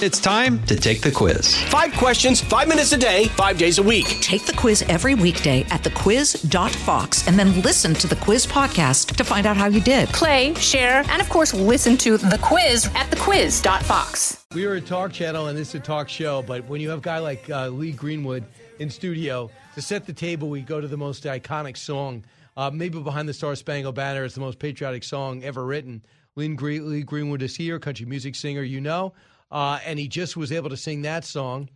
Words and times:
It's 0.00 0.20
time 0.20 0.64
to 0.66 0.76
take 0.76 1.00
the 1.00 1.10
quiz. 1.10 1.60
Five 1.64 1.92
questions, 1.94 2.40
five 2.40 2.68
minutes 2.68 2.92
a 2.92 2.96
day, 2.96 3.24
five 3.30 3.58
days 3.58 3.78
a 3.78 3.82
week. 3.82 4.06
Take 4.20 4.46
the 4.46 4.52
quiz 4.52 4.82
every 4.82 5.16
weekday 5.16 5.62
at 5.70 5.82
thequiz.fox 5.82 7.26
and 7.26 7.36
then 7.36 7.60
listen 7.62 7.94
to 7.94 8.06
the 8.06 8.14
quiz 8.14 8.46
podcast 8.46 9.16
to 9.16 9.24
find 9.24 9.44
out 9.44 9.56
how 9.56 9.66
you 9.66 9.80
did. 9.80 10.08
Play, 10.10 10.54
share, 10.54 11.02
and 11.08 11.20
of 11.20 11.28
course, 11.28 11.52
listen 11.52 11.96
to 11.96 12.16
the 12.16 12.38
quiz 12.40 12.86
at 12.94 13.10
thequiz.fox. 13.10 14.46
We 14.54 14.66
are 14.66 14.74
a 14.74 14.80
talk 14.80 15.12
channel 15.12 15.48
and 15.48 15.58
this 15.58 15.70
is 15.70 15.74
a 15.74 15.80
talk 15.80 16.08
show, 16.08 16.42
but 16.42 16.64
when 16.66 16.80
you 16.80 16.90
have 16.90 17.00
a 17.00 17.02
guy 17.02 17.18
like 17.18 17.50
uh, 17.50 17.66
Lee 17.66 17.90
Greenwood 17.90 18.44
in 18.78 18.88
studio, 18.90 19.50
to 19.74 19.82
set 19.82 20.06
the 20.06 20.12
table, 20.12 20.48
we 20.48 20.60
go 20.60 20.80
to 20.80 20.86
the 20.86 20.96
most 20.96 21.24
iconic 21.24 21.76
song. 21.76 22.24
Uh, 22.56 22.70
maybe 22.70 23.00
Behind 23.00 23.28
the 23.28 23.34
Star 23.34 23.56
Spangled 23.56 23.96
Banner 23.96 24.24
is 24.24 24.34
the 24.34 24.40
most 24.40 24.60
patriotic 24.60 25.02
song 25.02 25.42
ever 25.42 25.64
written. 25.64 26.04
Lee, 26.36 26.48
Lee 26.56 27.02
Greenwood 27.02 27.42
is 27.42 27.56
here, 27.56 27.80
country 27.80 28.06
music 28.06 28.36
singer, 28.36 28.62
you 28.62 28.80
know. 28.80 29.12
Uh, 29.50 29.78
and 29.84 29.98
he 29.98 30.08
just 30.08 30.36
was 30.36 30.52
able 30.52 30.70
to 30.70 30.76
sing 30.76 31.02
that 31.02 31.24
song, 31.24 31.68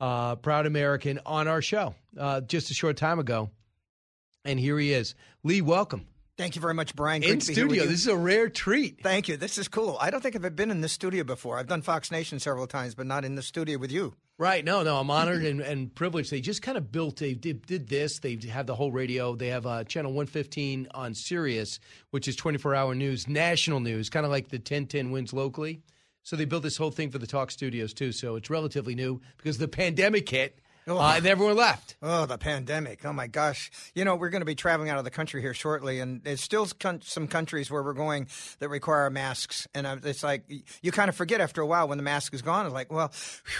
uh, 0.00 0.36
Proud 0.36 0.66
American, 0.66 1.20
on 1.26 1.48
our 1.48 1.62
show 1.62 1.94
uh, 2.18 2.40
just 2.40 2.70
a 2.70 2.74
short 2.74 2.96
time 2.96 3.18
ago. 3.18 3.50
And 4.44 4.60
here 4.60 4.78
he 4.78 4.92
is. 4.92 5.14
Lee, 5.42 5.60
welcome. 5.60 6.06
Thank 6.36 6.54
you 6.54 6.60
very 6.60 6.74
much, 6.74 6.94
Brian. 6.94 7.22
Great 7.22 7.32
in 7.32 7.40
studio. 7.40 7.84
This 7.86 8.00
is 8.00 8.06
a 8.08 8.16
rare 8.16 8.50
treat. 8.50 9.02
Thank 9.02 9.28
you. 9.28 9.38
This 9.38 9.56
is 9.56 9.68
cool. 9.68 9.96
I 9.98 10.10
don't 10.10 10.20
think 10.20 10.36
I've 10.36 10.54
been 10.54 10.70
in 10.70 10.82
this 10.82 10.92
studio 10.92 11.24
before. 11.24 11.58
I've 11.58 11.66
done 11.66 11.80
Fox 11.80 12.10
Nation 12.10 12.38
several 12.38 12.66
times, 12.66 12.94
but 12.94 13.06
not 13.06 13.24
in 13.24 13.36
the 13.36 13.42
studio 13.42 13.78
with 13.78 13.90
you. 13.90 14.14
Right. 14.36 14.62
No, 14.62 14.82
no. 14.82 14.98
I'm 14.98 15.10
honored 15.10 15.46
and, 15.46 15.62
and 15.62 15.94
privileged. 15.94 16.30
They 16.30 16.42
just 16.42 16.60
kind 16.60 16.76
of 16.76 16.92
built, 16.92 17.16
they 17.16 17.32
did, 17.32 17.64
did 17.64 17.88
this. 17.88 18.18
They 18.18 18.38
have 18.50 18.66
the 18.66 18.74
whole 18.74 18.92
radio. 18.92 19.34
They 19.34 19.48
have 19.48 19.66
uh, 19.66 19.84
channel 19.84 20.12
115 20.12 20.88
on 20.92 21.14
Sirius, 21.14 21.80
which 22.10 22.28
is 22.28 22.36
24 22.36 22.74
hour 22.74 22.94
news, 22.94 23.26
national 23.26 23.80
news, 23.80 24.10
kind 24.10 24.26
of 24.26 24.30
like 24.30 24.48
the 24.48 24.58
1010 24.58 25.10
wins 25.10 25.32
locally. 25.32 25.80
So 26.26 26.34
they 26.34 26.44
built 26.44 26.64
this 26.64 26.76
whole 26.76 26.90
thing 26.90 27.12
for 27.12 27.18
the 27.18 27.26
talk 27.26 27.52
studios 27.52 27.94
too. 27.94 28.10
So 28.10 28.34
it's 28.34 28.50
relatively 28.50 28.96
new 28.96 29.20
because 29.36 29.58
the 29.58 29.68
pandemic 29.68 30.28
hit. 30.28 30.58
Oh, 30.88 30.98
uh, 30.98 31.14
and 31.16 31.26
everyone 31.26 31.54
left. 31.54 31.96
Oh, 32.02 32.26
the 32.26 32.36
pandemic. 32.36 33.04
Oh, 33.04 33.12
my 33.12 33.28
gosh. 33.28 33.70
You 33.94 34.04
know, 34.04 34.16
we're 34.16 34.30
going 34.30 34.40
to 34.40 34.46
be 34.46 34.56
traveling 34.56 34.88
out 34.88 34.98
of 34.98 35.04
the 35.04 35.10
country 35.10 35.40
here 35.40 35.54
shortly, 35.54 35.98
and 35.98 36.22
there's 36.22 36.40
still 36.40 36.68
some 37.00 37.26
countries 37.26 37.70
where 37.72 37.82
we're 37.82 37.92
going 37.92 38.28
that 38.60 38.68
require 38.68 39.10
masks. 39.10 39.66
And 39.74 39.86
it's 40.04 40.22
like, 40.22 40.44
you 40.82 40.92
kind 40.92 41.08
of 41.08 41.16
forget 41.16 41.40
after 41.40 41.60
a 41.60 41.66
while 41.66 41.88
when 41.88 41.98
the 41.98 42.04
mask 42.04 42.34
is 42.34 42.42
gone. 42.42 42.66
It's 42.66 42.74
like, 42.74 42.92
well, 42.92 43.12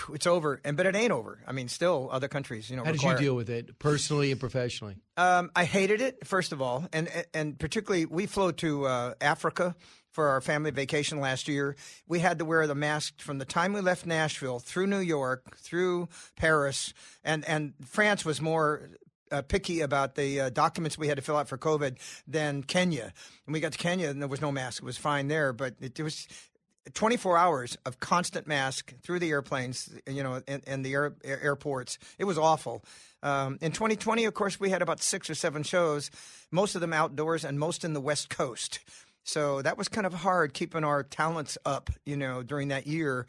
whew, 0.07 0.15
it's 0.15 0.27
over. 0.27 0.61
And 0.65 0.77
But 0.77 0.87
it 0.87 0.95
ain't 0.95 1.11
over. 1.13 1.41
I 1.47 1.53
mean, 1.53 1.69
still 1.69 2.09
other 2.13 2.29
countries, 2.29 2.71
you 2.71 2.77
know. 2.77 2.85
How 2.85 2.93
require... 2.93 3.15
did 3.15 3.23
you 3.23 3.29
deal 3.29 3.37
with 3.37 3.51
it 3.51 3.79
personally 3.81 4.31
and 4.31 4.39
professionally? 4.39 4.97
Um, 5.17 5.51
I 5.57 5.65
hated 5.65 6.01
it, 6.01 6.27
first 6.27 6.53
of 6.53 6.63
all. 6.63 6.87
And, 6.93 7.09
and 7.35 7.59
particularly, 7.59 8.07
we 8.07 8.27
flew 8.27 8.53
to 8.53 8.87
uh, 8.87 9.15
Africa 9.21 9.75
for 10.17 10.31
our 10.31 10.41
family 10.41 10.71
vacation 10.71 11.21
last 11.21 11.47
year, 11.47 11.77
we 12.09 12.21
had 12.21 12.39
to 12.39 12.45
wear 12.47 12.67
the 12.67 12.75
mask 12.75 13.21
from 13.21 13.37
the 13.37 13.45
time 13.45 13.75
we 13.75 13.83
left 13.83 14.07
Nashville 14.07 14.59
through 14.59 14.87
New 14.87 15.01
York, 15.01 15.59
through 15.59 16.09
Paris, 16.37 16.95
and 17.23 17.45
and 17.45 17.75
France 17.85 18.25
was 18.25 18.41
more 18.41 18.89
uh, 19.31 19.43
picky 19.43 19.83
about 19.83 20.15
the 20.15 20.41
uh, 20.41 20.49
documents 20.49 20.97
we 20.97 21.09
had 21.09 21.19
to 21.19 21.23
fill 21.23 21.37
out 21.37 21.49
for 21.49 21.59
COVID 21.59 21.99
than 22.27 22.63
Kenya. 22.63 23.13
And 23.47 23.53
we 23.53 23.61
got 23.61 23.73
to 23.73 23.79
Kenya 23.79 24.09
and 24.09 24.23
there 24.23 24.29
was 24.29 24.41
no 24.41 24.51
mask; 24.51 24.83
it 24.83 24.87
was 24.87 24.97
fine 24.97 25.29
there, 25.29 25.53
but 25.53 25.75
it, 25.81 26.01
it 26.01 26.03
was. 26.03 26.27
24 26.95 27.37
hours 27.37 27.77
of 27.85 27.99
constant 27.99 28.47
mask 28.47 28.95
through 29.03 29.19
the 29.19 29.31
airplanes, 29.31 29.91
you 30.09 30.23
know, 30.23 30.41
and, 30.47 30.63
and 30.69 30.87
the 30.87 30.93
air, 30.93 31.17
air, 31.25 31.43
airports. 31.43 31.99
It 32.17 32.27
was 32.27 32.39
awful. 32.39 32.85
Um, 33.25 33.59
in 33.61 33.73
2020, 33.73 34.25
of 34.25 34.35
course, 34.35 34.61
we 34.61 34.71
had 34.71 34.83
about 34.83 35.03
six 35.03 35.29
or 35.29 35.35
seven 35.35 35.65
shows, 35.65 36.13
most 36.53 36.77
of 36.77 36.81
them 36.81 36.93
outdoors 36.93 37.45
and 37.45 37.59
most 37.59 37.85
in 37.85 37.93
the 37.93 38.01
West 38.01 38.31
Coast. 38.31 38.79
So 39.27 39.61
that 39.63 39.77
was 39.77 39.89
kind 39.89 40.07
of 40.07 40.15
hard 40.15 40.55
keeping 40.55 40.85
our 40.85 41.03
talents 41.03 41.59
up, 41.65 41.91
you 42.05 42.17
know, 42.17 42.43
during 42.45 42.69
that 42.69 42.87
year. 42.87 43.27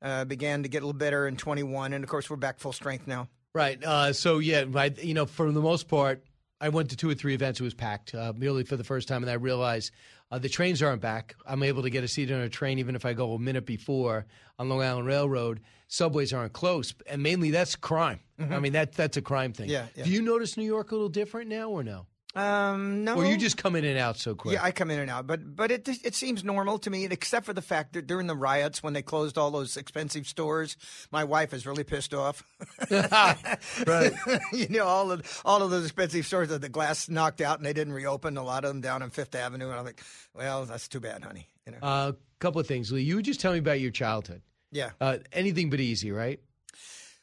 Uh, 0.00 0.24
began 0.24 0.62
to 0.62 0.68
get 0.68 0.78
a 0.78 0.86
little 0.86 0.98
better 0.98 1.28
in 1.28 1.36
21, 1.36 1.92
and 1.92 2.02
of 2.02 2.08
course 2.08 2.30
we're 2.30 2.36
back 2.36 2.58
full 2.58 2.72
strength 2.72 3.06
now. 3.06 3.28
Right. 3.52 3.82
Uh, 3.84 4.14
so 4.14 4.38
yeah, 4.38 4.64
right. 4.66 4.96
You 5.02 5.12
know, 5.12 5.26
for 5.26 5.50
the 5.52 5.60
most 5.60 5.88
part, 5.88 6.24
I 6.60 6.70
went 6.70 6.88
to 6.90 6.96
two 6.96 7.10
or 7.10 7.14
three 7.14 7.34
events. 7.34 7.60
It 7.60 7.64
was 7.64 7.74
packed, 7.74 8.14
uh, 8.14 8.32
merely 8.34 8.64
for 8.64 8.76
the 8.76 8.84
first 8.84 9.08
time, 9.08 9.22
and 9.22 9.30
I 9.30 9.34
realized 9.34 9.92
uh, 10.30 10.38
the 10.38 10.48
trains 10.48 10.82
aren't 10.82 11.02
back. 11.02 11.34
I'm 11.46 11.62
able 11.62 11.82
to 11.82 11.90
get 11.90 12.04
a 12.04 12.08
seat 12.08 12.30
on 12.30 12.40
a 12.40 12.48
train 12.48 12.78
even 12.78 12.94
if 12.94 13.04
I 13.04 13.12
go 13.12 13.34
a 13.34 13.38
minute 13.38 13.66
before 13.66 14.24
on 14.58 14.68
Long 14.68 14.80
Island 14.82 15.06
Railroad. 15.06 15.60
Subways 15.88 16.32
aren't 16.32 16.52
close, 16.52 16.94
and 17.08 17.20
mainly 17.22 17.50
that's 17.50 17.74
crime. 17.74 18.20
Mm-hmm. 18.40 18.54
I 18.54 18.60
mean, 18.60 18.72
that 18.74 18.92
that's 18.92 19.16
a 19.16 19.22
crime 19.22 19.52
thing. 19.52 19.68
Yeah, 19.68 19.86
yeah. 19.96 20.04
Do 20.04 20.10
you 20.10 20.22
notice 20.22 20.56
New 20.56 20.64
York 20.64 20.92
a 20.92 20.94
little 20.94 21.08
different 21.08 21.50
now, 21.50 21.68
or 21.70 21.82
no? 21.82 22.06
Um, 22.34 23.02
no. 23.04 23.16
Or 23.16 23.26
you 23.26 23.36
just 23.36 23.56
come 23.56 23.74
in 23.74 23.84
and 23.84 23.98
out 23.98 24.16
so 24.16 24.36
quick? 24.36 24.54
Yeah, 24.54 24.62
I 24.62 24.70
come 24.70 24.90
in 24.90 25.00
and 25.00 25.10
out, 25.10 25.26
but 25.26 25.56
but 25.56 25.72
it 25.72 25.88
it 26.04 26.14
seems 26.14 26.44
normal 26.44 26.78
to 26.78 26.90
me, 26.90 27.04
except 27.06 27.44
for 27.44 27.52
the 27.52 27.62
fact 27.62 27.94
that 27.94 28.06
during 28.06 28.28
the 28.28 28.36
riots 28.36 28.82
when 28.82 28.92
they 28.92 29.02
closed 29.02 29.36
all 29.36 29.50
those 29.50 29.76
expensive 29.76 30.28
stores, 30.28 30.76
my 31.10 31.24
wife 31.24 31.52
is 31.52 31.66
really 31.66 31.82
pissed 31.82 32.14
off. 32.14 32.44
right. 32.90 34.12
you 34.52 34.68
know 34.68 34.84
all 34.84 35.10
of 35.10 35.42
all 35.44 35.62
of 35.62 35.70
those 35.70 35.84
expensive 35.84 36.24
stores 36.24 36.50
that 36.50 36.60
the 36.60 36.68
glass 36.68 37.08
knocked 37.08 37.40
out 37.40 37.58
and 37.58 37.66
they 37.66 37.72
didn't 37.72 37.94
reopen. 37.94 38.36
A 38.36 38.44
lot 38.44 38.64
of 38.64 38.68
them 38.68 38.80
down 38.80 39.02
on 39.02 39.10
Fifth 39.10 39.34
Avenue, 39.34 39.68
and 39.68 39.78
I'm 39.78 39.84
like, 39.84 40.00
well, 40.32 40.66
that's 40.66 40.86
too 40.86 41.00
bad, 41.00 41.24
honey. 41.24 41.48
You 41.66 41.72
know. 41.72 41.78
A 41.82 41.86
uh, 41.86 42.12
couple 42.38 42.60
of 42.60 42.68
things, 42.68 42.92
Lee. 42.92 43.02
You 43.02 43.22
just 43.22 43.40
tell 43.40 43.52
me 43.52 43.58
about 43.58 43.80
your 43.80 43.90
childhood. 43.90 44.42
Yeah. 44.70 44.90
Uh, 45.00 45.18
anything 45.32 45.68
but 45.68 45.80
easy, 45.80 46.12
right? 46.12 46.38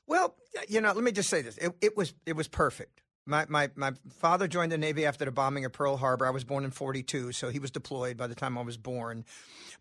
Well, 0.06 0.35
you 0.68 0.81
know, 0.81 0.91
let 0.91 1.03
me 1.03 1.13
just 1.13 1.29
say 1.29 1.41
this. 1.41 1.57
It, 1.57 1.74
it 1.81 1.97
was 1.97 2.13
it 2.25 2.35
was 2.35 2.50
perfect. 2.50 3.01
My, 3.27 3.45
my, 3.49 3.69
my 3.75 3.91
father 4.19 4.47
joined 4.47 4.71
the 4.71 4.77
Navy 4.77 5.05
after 5.05 5.25
the 5.25 5.31
bombing 5.31 5.65
of 5.65 5.73
Pearl 5.73 5.97
Harbor. 5.97 6.25
I 6.25 6.29
was 6.29 6.45
born 6.45 6.63
in 6.63 6.71
42, 6.71 7.33
so 7.33 7.49
he 7.49 7.59
was 7.59 7.71
deployed 7.71 8.15
by 8.15 8.27
the 8.27 8.35
time 8.35 8.57
I 8.57 8.61
was 8.61 8.77
born. 8.77 9.25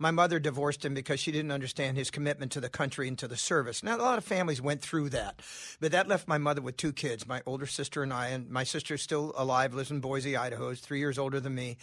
My 0.01 0.11
mother 0.11 0.41
divorced 0.41 0.85
him 0.85 0.95
because 0.95 1.21
she 1.21 1.31
didn't 1.31 1.53
understand 1.53 1.97
his 1.97 2.11
commitment 2.11 2.53
to 2.53 2.61
the 2.61 2.69
country 2.69 3.07
and 3.07 3.17
to 3.19 3.29
the 3.29 3.37
service. 3.37 3.85
Now, 3.85 3.97
a 3.97 3.99
lot 3.99 4.19
of 4.19 4.25
families 4.25 4.61
went 4.61 4.83
through 4.83 5.11
that, 5.11 5.41
but 5.81 5.93
that 5.93 6.09
left 6.09 6.27
my 6.27 6.39
mother 6.39 6.61
with 6.61 6.77
two 6.77 6.93
kids, 6.93 7.27
my 7.27 7.41
older 7.47 7.67
sister 7.67 8.03
and 8.03 8.13
I. 8.13 8.29
And 8.29 8.51
my 8.51 8.65
sister 8.65 8.95
is 8.95 9.03
still 9.03 9.33
alive, 9.37 9.75
lives 9.75 9.93
in 9.93 10.01
Boise, 10.01 10.37
Idaho, 10.37 10.71
is 10.71 10.81
three 10.81 10.99
years 10.99 11.17
older 11.17 11.39
than 11.39 11.55
me. 11.55 11.77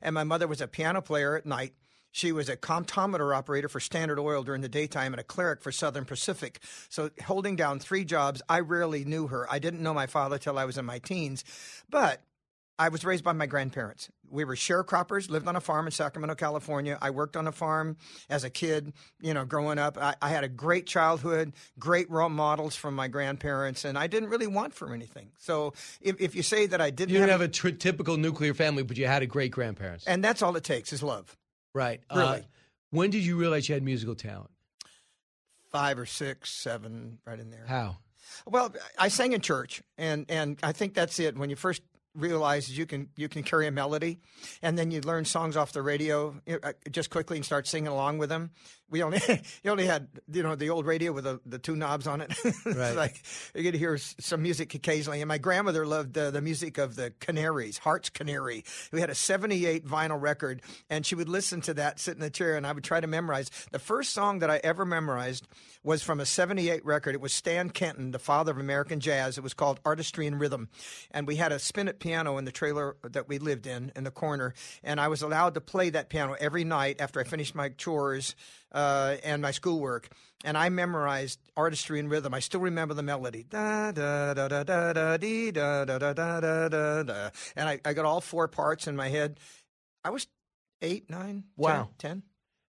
And 0.00 0.14
my 0.14 0.24
mother 0.24 0.46
was 0.46 0.60
a 0.60 0.68
piano 0.68 1.02
player 1.02 1.36
at 1.36 1.44
night 1.44 1.74
she 2.10 2.32
was 2.32 2.48
a 2.48 2.56
comptometer 2.56 3.36
operator 3.36 3.68
for 3.68 3.80
Standard 3.80 4.18
Oil 4.18 4.42
during 4.42 4.62
the 4.62 4.68
daytime 4.68 5.12
and 5.12 5.20
a 5.20 5.24
cleric 5.24 5.62
for 5.62 5.72
Southern 5.72 6.04
Pacific. 6.04 6.60
So, 6.88 7.10
holding 7.24 7.56
down 7.56 7.78
three 7.78 8.04
jobs, 8.04 8.42
I 8.48 8.60
rarely 8.60 9.04
knew 9.04 9.26
her. 9.28 9.46
I 9.50 9.58
didn't 9.58 9.82
know 9.82 9.94
my 9.94 10.06
father 10.06 10.38
till 10.38 10.58
I 10.58 10.64
was 10.64 10.78
in 10.78 10.84
my 10.84 10.98
teens. 10.98 11.44
But 11.88 12.22
I 12.78 12.90
was 12.90 13.04
raised 13.04 13.24
by 13.24 13.32
my 13.32 13.46
grandparents. 13.46 14.08
We 14.30 14.44
were 14.44 14.54
sharecroppers, 14.54 15.28
lived 15.28 15.48
on 15.48 15.56
a 15.56 15.60
farm 15.60 15.86
in 15.86 15.90
Sacramento, 15.90 16.36
California. 16.36 16.96
I 17.02 17.10
worked 17.10 17.36
on 17.36 17.48
a 17.48 17.52
farm 17.52 17.96
as 18.30 18.44
a 18.44 18.50
kid, 18.50 18.92
you 19.20 19.34
know, 19.34 19.44
growing 19.44 19.78
up. 19.78 19.98
I, 19.98 20.14
I, 20.22 20.28
had 20.28 20.44
a 20.44 20.48
great 20.48 20.86
childhood, 20.86 21.54
great 21.78 22.08
role 22.08 22.28
models 22.28 22.76
from 22.76 22.94
my 22.94 23.08
grandparents, 23.08 23.84
and 23.84 23.98
I 23.98 24.06
didn't 24.06 24.28
really 24.28 24.46
want 24.46 24.74
for 24.74 24.94
anything. 24.94 25.30
So 25.38 25.72
if, 26.00 26.20
if 26.20 26.36
you 26.36 26.42
say 26.42 26.66
that 26.66 26.80
I 26.80 26.90
didn't 26.90 27.10
You 27.10 27.18
didn't 27.18 27.30
have, 27.30 27.40
have 27.40 27.64
a 27.64 27.72
typical 27.72 28.16
nuclear 28.16 28.54
family, 28.54 28.84
but 28.84 28.96
you 28.96 29.06
had 29.06 29.22
a 29.22 29.26
great 29.26 29.50
grandparents. 29.50 30.06
And 30.06 30.22
that's 30.22 30.42
all 30.42 30.54
it 30.56 30.64
takes 30.64 30.92
is 30.92 31.02
love. 31.02 31.36
Right. 31.74 32.00
Uh, 32.10 32.18
really. 32.18 32.38
Uh, 32.38 32.42
when 32.90 33.10
did 33.10 33.24
you 33.24 33.36
realize 33.36 33.68
you 33.68 33.74
had 33.74 33.82
musical 33.82 34.14
talent? 34.14 34.50
Five 35.70 35.98
or 35.98 36.06
six, 36.06 36.50
seven, 36.50 37.18
right 37.26 37.38
in 37.38 37.50
there. 37.50 37.64
How? 37.66 37.98
Well, 38.46 38.74
I 38.98 39.08
sang 39.08 39.32
in 39.32 39.40
church, 39.40 39.82
and 39.96 40.26
and 40.28 40.58
I 40.62 40.72
think 40.72 40.94
that's 40.94 41.18
it. 41.18 41.36
When 41.36 41.50
you 41.50 41.56
first 41.56 41.82
realize 42.18 42.76
you 42.76 42.86
can 42.86 43.08
you 43.16 43.28
can 43.28 43.42
carry 43.42 43.66
a 43.66 43.70
melody, 43.70 44.18
and 44.62 44.76
then 44.76 44.90
you 44.90 45.00
learn 45.00 45.24
songs 45.24 45.56
off 45.56 45.72
the 45.72 45.82
radio 45.82 46.34
uh, 46.62 46.72
just 46.90 47.10
quickly 47.10 47.36
and 47.36 47.44
start 47.46 47.66
singing 47.66 47.88
along 47.88 48.18
with 48.18 48.28
them. 48.28 48.50
We 48.90 49.02
only 49.02 49.20
you 49.62 49.70
only 49.70 49.86
had 49.86 50.08
you 50.30 50.42
know 50.42 50.54
the 50.54 50.70
old 50.70 50.86
radio 50.86 51.12
with 51.12 51.24
the, 51.24 51.40
the 51.46 51.58
two 51.58 51.76
knobs 51.76 52.06
on 52.06 52.20
it. 52.20 52.32
right. 52.66 52.96
like 52.96 53.22
you 53.54 53.62
get 53.62 53.72
to 53.72 53.78
hear 53.78 53.98
some 53.98 54.42
music 54.42 54.74
occasionally. 54.74 55.20
And 55.20 55.28
my 55.28 55.38
grandmother 55.38 55.86
loved 55.86 56.16
uh, 56.16 56.30
the 56.30 56.40
music 56.40 56.78
of 56.78 56.96
the 56.96 57.12
Canaries, 57.20 57.78
Hart's 57.78 58.10
Canary. 58.10 58.64
We 58.92 59.00
had 59.00 59.10
a 59.10 59.14
'78 59.14 59.86
vinyl 59.86 60.20
record, 60.20 60.62
and 60.90 61.06
she 61.06 61.14
would 61.14 61.28
listen 61.28 61.60
to 61.62 61.74
that, 61.74 62.00
sit 62.00 62.14
in 62.14 62.20
the 62.20 62.30
chair, 62.30 62.56
and 62.56 62.66
I 62.66 62.72
would 62.72 62.84
try 62.84 63.00
to 63.00 63.06
memorize. 63.06 63.50
The 63.70 63.78
first 63.78 64.12
song 64.12 64.40
that 64.40 64.50
I 64.50 64.60
ever 64.64 64.84
memorized 64.84 65.46
was 65.82 66.02
from 66.02 66.20
a 66.20 66.26
'78 66.26 66.84
record. 66.84 67.14
It 67.14 67.20
was 67.20 67.32
Stan 67.32 67.70
Kenton, 67.70 68.10
the 68.10 68.18
father 68.18 68.52
of 68.52 68.58
American 68.58 69.00
jazz. 69.00 69.38
It 69.38 69.44
was 69.44 69.54
called 69.54 69.80
Artistry 69.84 70.26
in 70.26 70.38
Rhythm, 70.38 70.68
and 71.10 71.26
we 71.26 71.36
had 71.36 71.52
a 71.52 71.58
spinet 71.58 72.00
piano 72.08 72.38
in 72.38 72.46
the 72.46 72.52
trailer 72.52 72.96
that 73.02 73.28
we 73.28 73.38
lived 73.38 73.66
in 73.66 73.92
in 73.94 74.02
the 74.02 74.10
corner, 74.10 74.54
and 74.82 74.98
I 74.98 75.08
was 75.08 75.20
allowed 75.20 75.54
to 75.54 75.60
play 75.60 75.90
that 75.90 76.08
piano 76.08 76.34
every 76.40 76.64
night 76.64 77.02
after 77.02 77.20
I 77.20 77.24
finished 77.24 77.54
my 77.54 77.68
chores 77.68 78.34
uh, 78.72 79.16
and 79.22 79.42
my 79.42 79.50
schoolwork. 79.50 80.08
And 80.42 80.56
I 80.56 80.70
memorized 80.70 81.38
Artistry 81.54 81.98
in 81.98 82.08
Rhythm. 82.08 82.32
I 82.32 82.40
still 82.40 82.60
remember 82.60 82.94
the 82.94 83.02
melody. 83.02 83.44
Da 83.48 83.92
da 83.92 84.32
da 84.32 84.48
da 84.48 84.62
da 84.62 84.92
da 84.94 85.16
dee 85.18 85.50
da 85.50 85.84
da 85.84 85.98
da 85.98 86.14
da 86.14 86.40
da 86.40 86.68
da 86.68 87.02
da. 87.02 87.30
And 87.56 87.68
I, 87.68 87.80
I 87.84 87.92
got 87.92 88.06
all 88.06 88.22
four 88.22 88.48
parts 88.48 88.86
in 88.86 88.96
my 88.96 89.08
head. 89.08 89.38
I 90.02 90.10
was 90.10 90.26
eight, 90.80 91.10
nine, 91.10 91.44
wow, 91.56 91.90
10. 91.98 92.22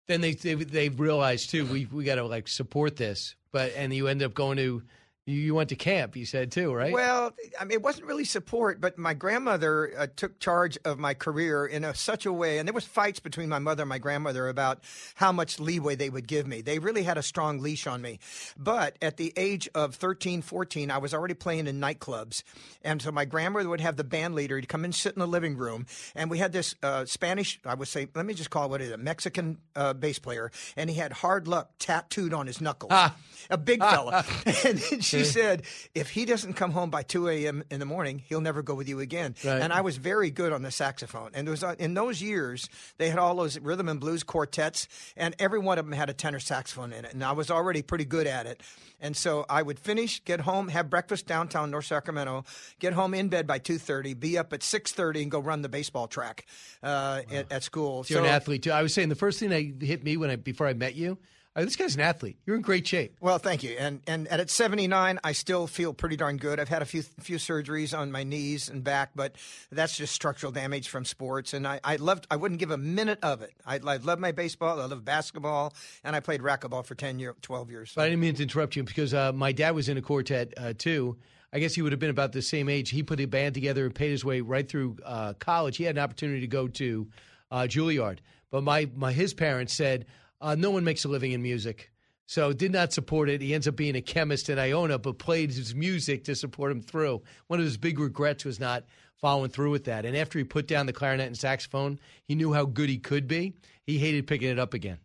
Then 0.07 0.21
they 0.21 0.33
they 0.33 0.55
they 0.55 0.89
realized 0.89 1.51
too 1.51 1.65
we 1.65 1.85
we 1.85 2.05
got 2.05 2.15
to 2.15 2.23
like 2.23 2.47
support 2.47 2.95
this, 2.95 3.35
but 3.51 3.73
and 3.75 3.93
you 3.93 4.07
end 4.07 4.23
up 4.23 4.33
going 4.33 4.57
to 4.57 4.81
You, 5.27 5.41
you 5.41 5.55
went 5.55 5.67
to 5.69 5.75
camp, 5.75 6.15
you 6.15 6.25
said 6.25 6.53
too, 6.53 6.73
right? 6.73 6.93
Well, 6.93 7.33
I 7.59 7.65
mean, 7.65 7.73
it 7.73 7.81
wasn't 7.81 8.07
really 8.07 8.23
support, 8.23 8.79
but 8.79 8.97
my 8.97 9.13
grandmother 9.13 9.91
uh, 9.97 10.07
took 10.15 10.39
charge 10.39 10.77
of 10.85 10.99
my 10.99 11.13
career 11.13 11.65
in 11.65 11.83
a, 11.83 11.93
such 11.93 12.25
a 12.25 12.31
way, 12.31 12.59
and 12.59 12.67
there 12.67 12.73
was 12.73 12.85
fights 12.85 13.19
between 13.19 13.49
my 13.49 13.59
mother 13.59 13.83
and 13.83 13.89
my 13.89 13.97
grandmother 13.97 14.47
about 14.47 14.79
how 15.15 15.33
much 15.33 15.59
leeway 15.59 15.95
they 15.95 16.09
would 16.09 16.27
give 16.27 16.47
me. 16.47 16.61
They 16.61 16.79
really 16.79 17.03
had 17.03 17.17
a 17.17 17.21
strong 17.21 17.59
leash 17.59 17.87
on 17.87 18.01
me. 18.01 18.19
But 18.57 18.95
at 19.01 19.17
the 19.17 19.33
age 19.35 19.67
of 19.75 19.95
13, 19.95 20.41
14, 20.41 20.89
I 20.89 20.97
was 20.97 21.13
already 21.13 21.33
playing 21.33 21.67
in 21.67 21.81
nightclubs, 21.81 22.43
and 22.81 23.01
so 23.01 23.11
my 23.11 23.25
grandmother 23.25 23.67
would 23.67 23.81
have 23.81 23.97
the 23.97 24.05
band 24.05 24.33
leader 24.33 24.61
come 24.61 24.85
and 24.85 24.95
sit 24.95 25.13
in 25.13 25.19
the 25.19 25.27
living 25.27 25.57
room, 25.57 25.87
and 26.15 26.31
we 26.31 26.37
had 26.37 26.53
this 26.53 26.73
uh, 26.83 27.03
Spanish, 27.03 27.59
I 27.65 27.73
would 27.73 27.89
say, 27.89 28.07
let 28.15 28.25
me 28.25 28.33
just 28.33 28.49
call 28.49 28.63
it 28.63 28.69
what 28.69 28.81
it 28.81 28.85
is, 28.85 28.91
a 28.91 28.97
Mexican 28.97 29.57
uh, 29.75 29.93
bass 29.93 30.19
player, 30.19 30.51
and 30.77 30.89
he 30.89 30.95
had 30.95 31.11
hard 31.11 31.49
luck 31.49 31.71
tattooed 31.79 32.33
on 32.33 32.47
his 32.47 32.61
knuckles, 32.61 32.93
ah. 32.93 33.13
a 33.49 33.57
big 33.57 33.81
fella, 33.81 34.23
and 34.65 34.79
she 35.17 35.25
said, 35.25 35.63
if 35.93 36.09
he 36.09 36.25
doesn't 36.25 36.53
come 36.53 36.71
home 36.71 36.89
by 36.89 37.03
2 37.03 37.29
a.m. 37.29 37.63
in 37.69 37.79
the 37.79 37.85
morning, 37.85 38.19
he'll 38.27 38.41
never 38.41 38.61
go 38.61 38.73
with 38.75 38.87
you 38.87 38.99
again. 38.99 39.35
Right. 39.43 39.61
And 39.61 39.73
I 39.73 39.81
was 39.81 39.97
very 39.97 40.31
good 40.31 40.53
on 40.53 40.61
the 40.61 40.71
saxophone. 40.71 41.31
And 41.33 41.47
it 41.47 41.51
was 41.51 41.63
uh, 41.63 41.75
in 41.79 41.93
those 41.93 42.21
years, 42.21 42.69
they 42.97 43.09
had 43.09 43.19
all 43.19 43.35
those 43.35 43.59
rhythm 43.59 43.89
and 43.89 43.99
blues 43.99 44.23
quartets, 44.23 44.87
and 45.15 45.35
every 45.39 45.59
one 45.59 45.77
of 45.77 45.85
them 45.85 45.93
had 45.93 46.09
a 46.09 46.13
tenor 46.13 46.39
saxophone 46.39 46.93
in 46.93 47.05
it. 47.05 47.13
And 47.13 47.23
I 47.23 47.31
was 47.33 47.51
already 47.51 47.81
pretty 47.81 48.05
good 48.05 48.27
at 48.27 48.45
it. 48.45 48.61
And 48.99 49.15
so 49.15 49.45
I 49.47 49.61
would 49.61 49.79
finish, 49.79 50.23
get 50.23 50.41
home, 50.41 50.69
have 50.69 50.89
breakfast 50.89 51.27
downtown 51.27 51.69
North 51.69 51.85
Sacramento, 51.85 52.45
get 52.79 52.93
home 52.93 53.13
in 53.13 53.29
bed 53.29 53.45
by 53.45 53.59
2.30, 53.59 54.19
be 54.19 54.37
up 54.37 54.53
at 54.53 54.61
6.30 54.61 55.23
and 55.23 55.31
go 55.31 55.39
run 55.39 55.61
the 55.61 55.69
baseball 55.69 56.07
track 56.07 56.45
uh, 56.81 57.21
at, 57.31 57.51
at 57.51 57.63
school. 57.63 58.05
You're 58.07 58.21
an 58.21 58.25
athlete 58.25 58.63
too. 58.63 58.71
I 58.71 58.81
was 58.81 58.93
saying 58.93 59.09
the 59.09 59.15
first 59.15 59.39
thing 59.39 59.49
that 59.49 59.85
hit 59.85 60.03
me 60.03 60.17
when 60.17 60.29
I 60.31 60.35
before 60.35 60.67
I 60.67 60.73
met 60.73 60.95
you, 60.95 61.17
this 61.65 61.75
guy's 61.75 61.95
an 61.95 62.01
athlete. 62.01 62.37
You're 62.45 62.55
in 62.55 62.61
great 62.61 62.85
shape. 62.85 63.17
Well, 63.19 63.39
thank 63.39 63.63
you. 63.63 63.75
And 63.79 64.01
and 64.05 64.27
at 64.27 64.49
79, 64.49 65.19
I 65.23 65.31
still 65.31 65.65
feel 65.65 65.93
pretty 65.93 66.15
darn 66.15 66.37
good. 66.37 66.59
I've 66.59 66.69
had 66.69 66.81
a 66.81 66.85
few 66.85 67.01
few 67.01 67.37
surgeries 67.37 67.97
on 67.97 68.11
my 68.11 68.23
knees 68.23 68.69
and 68.69 68.83
back, 68.83 69.11
but 69.15 69.35
that's 69.71 69.97
just 69.97 70.13
structural 70.13 70.51
damage 70.51 70.89
from 70.89 71.05
sports. 71.05 71.53
And 71.53 71.67
I 71.67 71.79
I 71.83 71.95
loved. 71.95 72.27
I 72.29 72.35
wouldn't 72.35 72.59
give 72.59 72.71
a 72.71 72.77
minute 72.77 73.19
of 73.23 73.41
it. 73.41 73.53
I, 73.65 73.75
I 73.75 73.97
love 73.97 74.19
my 74.19 74.31
baseball. 74.31 74.79
I 74.79 74.85
love 74.85 75.03
basketball, 75.03 75.73
and 76.03 76.15
I 76.15 76.19
played 76.19 76.41
racquetball 76.41 76.85
for 76.85 76.95
10 76.95 77.19
year, 77.19 77.35
12 77.41 77.71
years. 77.71 77.91
But 77.95 78.03
I 78.03 78.09
didn't 78.09 78.21
mean 78.21 78.35
to 78.35 78.43
interrupt 78.43 78.75
you 78.75 78.83
because 78.83 79.13
uh, 79.13 79.33
my 79.33 79.51
dad 79.51 79.71
was 79.71 79.89
in 79.89 79.97
a 79.97 80.01
quartet 80.01 80.53
uh, 80.57 80.73
too. 80.77 81.17
I 81.53 81.59
guess 81.59 81.73
he 81.73 81.81
would 81.81 81.91
have 81.93 81.99
been 81.99 82.09
about 82.09 82.33
the 82.33 82.41
same 82.41 82.69
age. 82.69 82.89
He 82.89 83.03
put 83.03 83.19
a 83.19 83.25
band 83.25 83.55
together 83.55 83.85
and 83.85 83.95
paid 83.95 84.11
his 84.11 84.23
way 84.23 84.41
right 84.41 84.67
through 84.67 84.97
uh, 85.05 85.33
college. 85.39 85.77
He 85.77 85.85
had 85.85 85.95
an 85.95 86.03
opportunity 86.03 86.41
to 86.41 86.47
go 86.47 86.67
to 86.67 87.07
uh, 87.49 87.61
Juilliard, 87.61 88.19
but 88.51 88.63
my, 88.63 88.89
my 88.95 89.13
his 89.13 89.33
parents 89.33 89.73
said 89.73 90.05
uh, 90.41 90.55
no 90.55 90.71
one 90.71 90.83
makes 90.83 91.05
a 91.05 91.07
living 91.07 91.31
in 91.31 91.41
music, 91.41 91.91
so 92.25 92.53
did 92.53 92.71
not 92.71 92.93
support 92.93 93.29
it. 93.29 93.41
He 93.41 93.53
ends 93.53 93.67
up 93.67 93.75
being 93.75 93.95
a 93.95 94.01
chemist 94.01 94.49
in 94.49 94.59
Iona, 94.59 94.99
but 94.99 95.17
played 95.17 95.51
his 95.51 95.73
music 95.73 96.25
to 96.25 96.35
support 96.35 96.71
him 96.71 96.81
through. 96.81 97.21
One 97.47 97.59
of 97.59 97.65
his 97.65 97.77
big 97.77 97.99
regrets 97.99 98.45
was 98.45 98.59
not 98.59 98.83
following 99.15 99.49
through 99.49 99.71
with 99.71 99.85
that. 99.85 100.05
And 100.05 100.15
after 100.15 100.37
he 100.37 100.45
put 100.45 100.67
down 100.67 100.85
the 100.85 100.93
clarinet 100.93 101.27
and 101.27 101.37
saxophone, 101.37 101.99
he 102.25 102.35
knew 102.35 102.53
how 102.53 102.65
good 102.65 102.89
he 102.89 102.99
could 102.99 103.27
be. 103.27 103.53
He 103.83 103.97
hated 103.97 104.27
picking 104.27 104.49
it 104.49 104.59
up 104.59 104.73
again. 104.73 104.99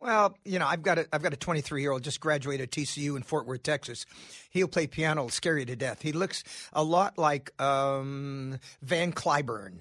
Well, 0.00 0.36
you 0.44 0.58
know, 0.58 0.66
I've 0.66 0.82
got 0.82 0.98
a 0.98 1.06
I've 1.12 1.22
got 1.22 1.32
a 1.32 1.36
23 1.36 1.80
year 1.80 1.90
old 1.90 2.02
just 2.02 2.20
graduated 2.20 2.70
TCU 2.70 3.16
in 3.16 3.22
Fort 3.22 3.46
Worth, 3.46 3.62
Texas. 3.62 4.04
He'll 4.50 4.68
play 4.68 4.86
piano, 4.86 5.22
it'll 5.22 5.30
scare 5.30 5.58
you 5.58 5.64
to 5.66 5.76
death. 5.76 6.02
He 6.02 6.12
looks 6.12 6.44
a 6.72 6.82
lot 6.82 7.18
like 7.18 7.60
um, 7.60 8.58
Van 8.82 9.12
Cliburn. 9.12 9.80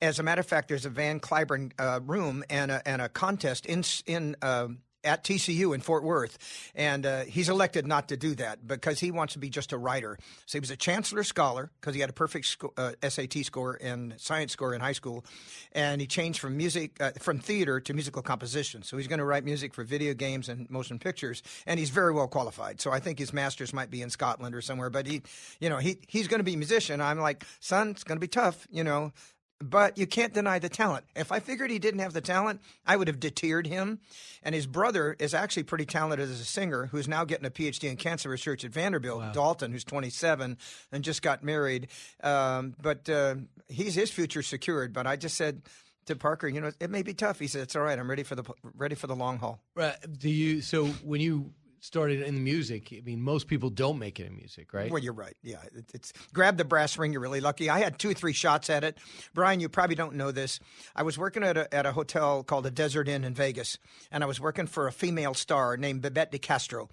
As 0.00 0.18
a 0.18 0.22
matter 0.22 0.40
of 0.40 0.46
fact, 0.46 0.68
there's 0.68 0.86
a 0.86 0.90
Van 0.90 1.18
Cliburn 1.20 1.72
uh, 1.78 2.00
room 2.04 2.44
and 2.48 2.70
a, 2.70 2.86
and 2.86 3.02
a 3.02 3.08
contest 3.08 3.66
in 3.66 3.84
in. 4.06 4.36
Uh, 4.40 4.68
at 5.06 5.24
TCU 5.24 5.74
in 5.74 5.80
Fort 5.80 6.02
Worth, 6.04 6.38
and 6.74 7.06
uh, 7.06 7.20
he's 7.24 7.48
elected 7.48 7.86
not 7.86 8.08
to 8.08 8.16
do 8.16 8.34
that 8.34 8.66
because 8.66 9.00
he 9.00 9.10
wants 9.10 9.34
to 9.34 9.38
be 9.38 9.48
just 9.48 9.72
a 9.72 9.78
writer. 9.78 10.18
So 10.46 10.58
he 10.58 10.60
was 10.60 10.70
a 10.70 10.76
Chancellor 10.76 11.22
Scholar 11.22 11.70
because 11.80 11.94
he 11.94 12.00
had 12.00 12.10
a 12.10 12.12
perfect 12.12 12.46
sco- 12.46 12.72
uh, 12.76 12.92
SAT 13.08 13.44
score 13.44 13.78
and 13.80 14.14
science 14.18 14.52
score 14.52 14.74
in 14.74 14.80
high 14.80 14.92
school, 14.92 15.24
and 15.72 16.00
he 16.00 16.06
changed 16.06 16.40
from 16.40 16.56
music 16.56 17.00
uh, 17.00 17.12
from 17.20 17.38
theater 17.38 17.80
to 17.80 17.94
musical 17.94 18.22
composition. 18.22 18.82
So 18.82 18.96
he's 18.96 19.06
going 19.08 19.20
to 19.20 19.24
write 19.24 19.44
music 19.44 19.72
for 19.72 19.84
video 19.84 20.12
games 20.14 20.48
and 20.48 20.68
motion 20.68 20.98
pictures, 20.98 21.42
and 21.66 21.78
he's 21.78 21.90
very 21.90 22.12
well 22.12 22.28
qualified. 22.28 22.80
So 22.80 22.90
I 22.90 23.00
think 23.00 23.18
his 23.18 23.32
masters 23.32 23.72
might 23.72 23.90
be 23.90 24.02
in 24.02 24.10
Scotland 24.10 24.54
or 24.54 24.60
somewhere, 24.60 24.90
but 24.90 25.06
he, 25.06 25.22
you 25.60 25.70
know, 25.70 25.78
he 25.78 25.98
he's 26.08 26.28
going 26.28 26.40
to 26.40 26.44
be 26.44 26.54
a 26.54 26.58
musician. 26.58 27.00
I'm 27.00 27.20
like, 27.20 27.44
son, 27.60 27.90
it's 27.90 28.04
going 28.04 28.16
to 28.16 28.20
be 28.20 28.28
tough, 28.28 28.66
you 28.70 28.84
know 28.84 29.12
but 29.60 29.96
you 29.96 30.06
can't 30.06 30.34
deny 30.34 30.58
the 30.58 30.68
talent. 30.68 31.04
If 31.14 31.32
I 31.32 31.40
figured 31.40 31.70
he 31.70 31.78
didn't 31.78 32.00
have 32.00 32.12
the 32.12 32.20
talent, 32.20 32.60
I 32.86 32.96
would 32.96 33.08
have 33.08 33.18
deterred 33.20 33.66
him. 33.66 34.00
And 34.42 34.54
his 34.54 34.66
brother 34.66 35.16
is 35.18 35.34
actually 35.34 35.62
pretty 35.64 35.86
talented 35.86 36.28
as 36.28 36.40
a 36.40 36.44
singer, 36.44 36.86
who's 36.86 37.08
now 37.08 37.24
getting 37.24 37.46
a 37.46 37.50
PhD 37.50 37.88
in 37.88 37.96
cancer 37.96 38.28
research 38.28 38.64
at 38.64 38.72
Vanderbilt. 38.72 39.20
Wow. 39.20 39.32
Dalton, 39.32 39.72
who's 39.72 39.84
27 39.84 40.58
and 40.92 41.04
just 41.04 41.22
got 41.22 41.42
married, 41.42 41.88
um, 42.22 42.74
but 42.80 43.08
uh, 43.08 43.36
he's 43.68 43.94
his 43.94 44.10
future 44.10 44.42
secured. 44.42 44.92
But 44.92 45.06
I 45.06 45.16
just 45.16 45.36
said 45.36 45.62
to 46.06 46.16
Parker, 46.16 46.48
you 46.48 46.60
know, 46.60 46.70
it 46.78 46.90
may 46.90 47.02
be 47.02 47.14
tough. 47.14 47.38
He 47.38 47.46
said, 47.46 47.62
"It's 47.62 47.76
all 47.76 47.82
right. 47.82 47.98
I'm 47.98 48.08
ready 48.08 48.22
for 48.22 48.34
the 48.34 48.44
ready 48.62 48.94
for 48.94 49.06
the 49.06 49.16
long 49.16 49.38
haul." 49.38 49.60
Right? 49.74 49.96
Do 50.18 50.30
you? 50.30 50.60
So 50.60 50.86
when 50.86 51.20
you 51.20 51.52
started 51.80 52.22
in 52.22 52.34
the 52.34 52.40
music. 52.40 52.92
I 52.92 53.02
mean, 53.04 53.20
most 53.20 53.46
people 53.46 53.70
don't 53.70 53.98
make 53.98 54.20
it 54.20 54.26
in 54.26 54.36
music, 54.36 54.72
right? 54.72 54.90
Well, 54.90 55.02
you're 55.02 55.12
right. 55.12 55.36
Yeah, 55.42 55.62
it, 55.74 55.84
it's 55.94 56.12
grab 56.32 56.56
the 56.56 56.64
brass 56.64 56.98
ring. 56.98 57.12
You're 57.12 57.22
really 57.22 57.40
lucky. 57.40 57.70
I 57.70 57.78
had 57.78 57.98
two 57.98 58.10
or 58.10 58.14
three 58.14 58.32
shots 58.32 58.70
at 58.70 58.84
it. 58.84 58.98
Brian, 59.34 59.60
you 59.60 59.68
probably 59.68 59.96
don't 59.96 60.14
know 60.14 60.30
this. 60.30 60.60
I 60.94 61.02
was 61.02 61.18
working 61.18 61.42
at 61.42 61.56
a, 61.56 61.72
at 61.74 61.86
a 61.86 61.92
hotel 61.92 62.42
called 62.42 62.64
the 62.64 62.70
Desert 62.70 63.08
Inn 63.08 63.24
in 63.24 63.34
Vegas, 63.34 63.78
and 64.10 64.24
I 64.24 64.26
was 64.26 64.40
working 64.40 64.66
for 64.66 64.86
a 64.86 64.92
female 64.92 65.34
star 65.34 65.76
named 65.76 66.02
Babette 66.02 66.32
De 66.32 66.38
Castro. 66.38 66.88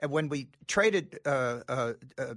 And 0.00 0.10
when 0.10 0.28
we 0.28 0.48
traded 0.66 1.18
uh, 1.24 1.60
uh, 1.68 1.92
uh, 2.18 2.34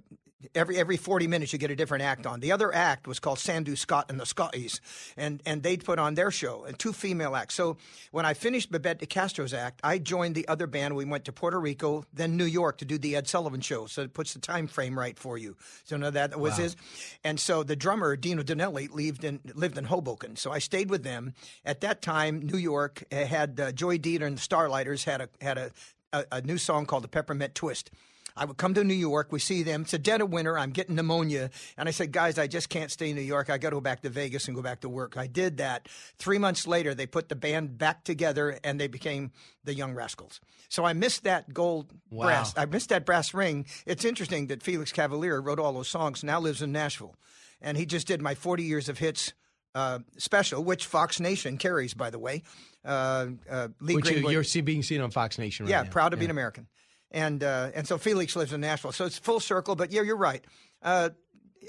every 0.55 0.77
every 0.77 0.97
40 0.97 1.27
minutes 1.27 1.53
you 1.53 1.59
get 1.59 1.71
a 1.71 1.75
different 1.75 2.03
act 2.03 2.25
on. 2.25 2.39
The 2.39 2.51
other 2.51 2.73
act 2.73 3.07
was 3.07 3.19
called 3.19 3.39
Sandu 3.39 3.75
Scott 3.75 4.05
and 4.09 4.19
the 4.19 4.25
Scotties, 4.25 4.81
and 5.17 5.41
and 5.45 5.63
they'd 5.63 5.83
put 5.83 5.99
on 5.99 6.15
their 6.15 6.31
show 6.31 6.63
and 6.63 6.77
two 6.77 6.93
female 6.93 7.35
acts. 7.35 7.55
So 7.55 7.77
when 8.11 8.25
I 8.25 8.33
finished 8.33 8.71
Babette 8.71 8.99
De 8.99 9.05
Castro's 9.05 9.53
act, 9.53 9.81
I 9.83 9.97
joined 9.97 10.35
the 10.35 10.47
other 10.47 10.67
band. 10.67 10.95
We 10.95 11.05
went 11.05 11.25
to 11.25 11.31
Puerto 11.31 11.59
Rico, 11.59 12.05
then 12.13 12.37
New 12.37 12.45
York 12.45 12.77
to 12.79 12.85
do 12.85 12.97
the 12.97 13.15
Ed 13.15 13.27
Sullivan 13.27 13.61
show. 13.61 13.85
So 13.87 14.01
it 14.01 14.13
puts 14.13 14.33
the 14.33 14.39
time 14.39 14.67
frame 14.67 14.97
right 14.97 15.17
for 15.17 15.37
you. 15.37 15.57
So 15.83 15.97
that 15.97 16.39
was 16.39 16.51
wow. 16.51 16.57
his. 16.57 16.75
And 17.23 17.39
so 17.39 17.63
the 17.63 17.75
drummer 17.75 18.15
Dino 18.15 18.43
Danelli 18.43 18.89
lived 18.91 19.23
in 19.23 19.39
lived 19.53 19.77
in 19.77 19.85
Hoboken. 19.85 20.35
So 20.35 20.51
I 20.51 20.59
stayed 20.59 20.89
with 20.89 21.03
them. 21.03 21.33
At 21.65 21.81
that 21.81 22.01
time, 22.01 22.39
New 22.41 22.57
York 22.57 23.03
had 23.11 23.59
uh, 23.59 23.71
Joey 23.71 23.99
Dieter 23.99 24.25
and 24.25 24.37
the 24.37 24.41
Starliters 24.41 25.03
had 25.03 25.21
a 25.21 25.29
had 25.41 25.57
a, 25.57 25.71
a, 26.13 26.25
a 26.31 26.41
new 26.41 26.57
song 26.57 26.85
called 26.85 27.03
the 27.03 27.09
Peppermint 27.09 27.55
Twist. 27.55 27.91
I 28.39 28.45
would 28.45 28.57
come 28.57 28.73
to 28.75 28.83
New 28.83 28.93
York. 28.93 29.31
We 29.31 29.39
see 29.39 29.63
them. 29.63 29.81
It's 29.81 29.93
a 29.93 29.99
dead 29.99 30.21
of 30.21 30.29
winter. 30.29 30.57
I'm 30.57 30.71
getting 30.71 30.95
pneumonia. 30.95 31.49
And 31.77 31.89
I 31.89 31.91
said, 31.91 32.13
guys, 32.13 32.39
I 32.39 32.47
just 32.47 32.69
can't 32.69 32.89
stay 32.89 33.09
in 33.09 33.17
New 33.17 33.21
York. 33.21 33.49
I 33.49 33.57
got 33.57 33.71
to 33.71 33.75
go 33.75 33.81
back 33.81 34.01
to 34.03 34.09
Vegas 34.09 34.47
and 34.47 34.55
go 34.55 34.61
back 34.61 34.81
to 34.81 34.89
work. 34.89 35.17
I 35.17 35.27
did 35.27 35.57
that. 35.57 35.89
Three 36.17 36.37
months 36.37 36.65
later, 36.65 36.93
they 36.93 37.05
put 37.05 37.27
the 37.27 37.35
band 37.35 37.77
back 37.77 38.05
together 38.05 38.57
and 38.63 38.79
they 38.79 38.87
became 38.87 39.31
the 39.65 39.73
Young 39.73 39.93
Rascals. 39.93 40.39
So 40.69 40.85
I 40.85 40.93
missed 40.93 41.25
that 41.25 41.53
gold 41.53 41.91
wow. 42.09 42.27
brass. 42.27 42.53
I 42.55 42.65
missed 42.65 42.89
that 42.89 43.05
brass 43.05 43.33
ring. 43.33 43.65
It's 43.85 44.05
interesting 44.05 44.47
that 44.47 44.63
Felix 44.63 44.93
Cavaliere 44.93 45.43
wrote 45.43 45.59
all 45.59 45.73
those 45.73 45.89
songs, 45.89 46.23
now 46.23 46.39
lives 46.39 46.61
in 46.61 46.71
Nashville. 46.71 47.15
And 47.61 47.77
he 47.77 47.85
just 47.85 48.07
did 48.07 48.21
my 48.21 48.35
40 48.35 48.63
years 48.63 48.87
of 48.87 48.99
hits 48.99 49.33
uh, 49.75 49.99
special, 50.17 50.63
which 50.63 50.85
Fox 50.85 51.19
Nation 51.19 51.57
carries, 51.57 51.93
by 51.93 52.09
the 52.09 52.19
way. 52.19 52.43
Uh, 52.83 53.27
uh, 53.49 53.67
Lee 53.81 53.95
which 53.95 54.05
Greenwood, 54.05 54.31
you're 54.31 54.63
being 54.63 54.83
seen 54.83 55.01
on 55.01 55.11
Fox 55.11 55.37
Nation 55.37 55.65
right 55.65 55.71
Yeah, 55.71 55.83
now. 55.83 55.89
proud 55.89 56.09
to 56.09 56.17
yeah. 56.17 56.19
be 56.19 56.25
an 56.25 56.31
American 56.31 56.67
and 57.11 57.43
uh, 57.43 57.71
and 57.73 57.87
so 57.87 57.97
Felix 57.97 58.35
lives 58.35 58.53
in 58.53 58.61
Nashville. 58.61 58.91
So 58.91 59.05
it's 59.05 59.17
full 59.17 59.39
circle. 59.39 59.75
But 59.75 59.91
yeah, 59.91 60.01
you're 60.01 60.15
right. 60.15 60.43
Uh, 60.81 61.09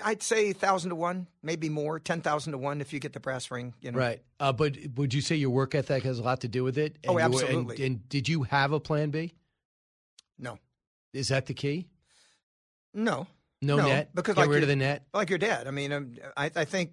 I'd 0.04 0.23
say 0.23 0.52
thousand 0.52 0.90
to 0.90 0.97
one, 0.97 1.26
maybe 1.42 1.69
more, 1.69 1.99
ten 1.99 2.21
thousand 2.21 2.52
to 2.52 2.59
one 2.59 2.80
if 2.80 2.92
you 2.92 3.00
get 3.00 3.12
the 3.12 3.21
brass 3.21 3.50
ring. 3.50 3.75
You 3.80 3.92
know, 3.92 3.99
right? 3.99 4.23
Uh, 4.38 4.52
but 4.52 4.76
would 4.97 5.14
you 5.14 5.21
say 5.21 5.37
your 5.37 5.50
work 5.50 5.75
ethic 5.75 6.04
has 6.04 6.19
a 6.19 6.23
lot 6.23 6.40
to 6.42 6.49
do 6.49 6.64
with 6.64 6.78
it? 6.78 6.97
And 7.04 7.12
oh, 7.12 7.19
absolutely. 7.19 7.76
and, 7.76 7.85
and, 7.85 8.09
did 8.09 8.28
you 8.28 8.42
have 8.45 8.73
a 8.73 8.80
plan 8.80 9.11
B? 9.11 9.35
No. 10.38 10.59
Is 11.12 11.28
that 11.28 11.47
the 11.47 11.54
key? 11.54 11.88
No. 12.95 13.26
No, 13.62 13.76
no 13.76 13.88
net. 13.88 14.14
Because 14.14 14.37
get 14.37 14.42
like 14.42 14.50
rid 14.50 14.57
your, 14.57 14.62
of 14.62 14.69
the 14.69 14.76
net. 14.76 15.04
Like 15.12 15.28
your 15.28 15.38
dad. 15.38 15.66
I 15.66 15.71
mean, 15.71 15.92
um, 15.92 16.12
I, 16.37 16.50
I 16.57 16.64
think 16.64 16.92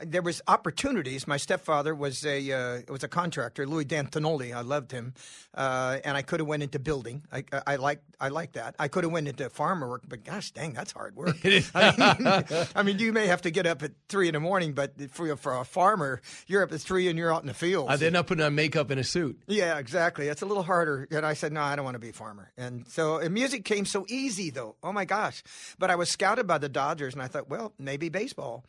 there 0.00 0.22
was 0.22 0.40
opportunities. 0.46 1.26
My 1.26 1.36
stepfather 1.36 1.94
was 1.94 2.24
a 2.24 2.52
uh, 2.52 2.92
was 2.92 3.02
a 3.02 3.08
contractor, 3.08 3.66
Louis 3.66 3.84
D'Antonoli. 3.84 4.54
I 4.54 4.60
loved 4.60 4.92
him, 4.92 5.14
uh, 5.54 5.98
and 6.04 6.16
I 6.16 6.22
could 6.22 6.40
have 6.40 6.46
went 6.46 6.62
into 6.62 6.78
building. 6.78 7.24
I, 7.32 7.44
I 7.66 7.76
like 7.76 8.00
I 8.20 8.28
like 8.28 8.52
that. 8.52 8.76
I 8.78 8.88
could 8.88 9.04
have 9.04 9.12
went 9.12 9.28
into 9.28 9.50
farmer 9.50 9.88
work, 9.88 10.02
but 10.06 10.24
gosh 10.24 10.52
dang, 10.52 10.72
that's 10.72 10.92
hard 10.92 11.16
work. 11.16 11.36
I 11.44 11.48
mean, 11.48 12.66
I 12.74 12.82
mean, 12.84 12.98
you 12.98 13.12
may 13.12 13.26
have 13.26 13.42
to 13.42 13.50
get 13.50 13.66
up 13.66 13.82
at 13.82 13.92
three 14.08 14.28
in 14.28 14.34
the 14.34 14.40
morning, 14.40 14.72
but 14.72 15.10
for 15.10 15.36
for 15.36 15.58
a 15.58 15.64
farmer, 15.64 16.20
you're 16.46 16.62
up 16.62 16.72
at 16.72 16.80
three 16.80 17.08
and 17.08 17.18
you're 17.18 17.32
out 17.32 17.42
in 17.42 17.48
the 17.48 17.54
field. 17.54 17.88
Uh, 17.88 17.96
they're 17.96 18.10
not 18.10 18.26
putting 18.26 18.44
on 18.44 18.54
makeup 18.54 18.90
and 18.90 19.00
a 19.00 19.04
suit. 19.04 19.40
Yeah, 19.48 19.78
exactly. 19.78 20.28
It's 20.28 20.42
a 20.42 20.46
little 20.46 20.62
harder. 20.62 21.08
And 21.10 21.26
I 21.26 21.34
said, 21.34 21.52
no, 21.52 21.60
I 21.60 21.74
don't 21.74 21.84
want 21.84 21.96
to 21.96 22.00
be 22.00 22.10
a 22.10 22.12
farmer. 22.12 22.52
And 22.56 22.86
so 22.88 23.16
and 23.16 23.34
music 23.34 23.64
came 23.64 23.84
so 23.84 24.06
easy, 24.08 24.50
though. 24.50 24.76
Oh 24.82 24.92
my 24.92 25.04
gosh! 25.04 25.42
But 25.78 25.90
I 25.90 25.96
was 25.96 26.08
scouted 26.08 26.46
by 26.46 26.58
the 26.58 26.68
Dodgers, 26.68 27.14
and 27.14 27.22
I 27.22 27.26
thought, 27.26 27.48
well, 27.48 27.72
maybe 27.78 28.08
baseball. 28.08 28.64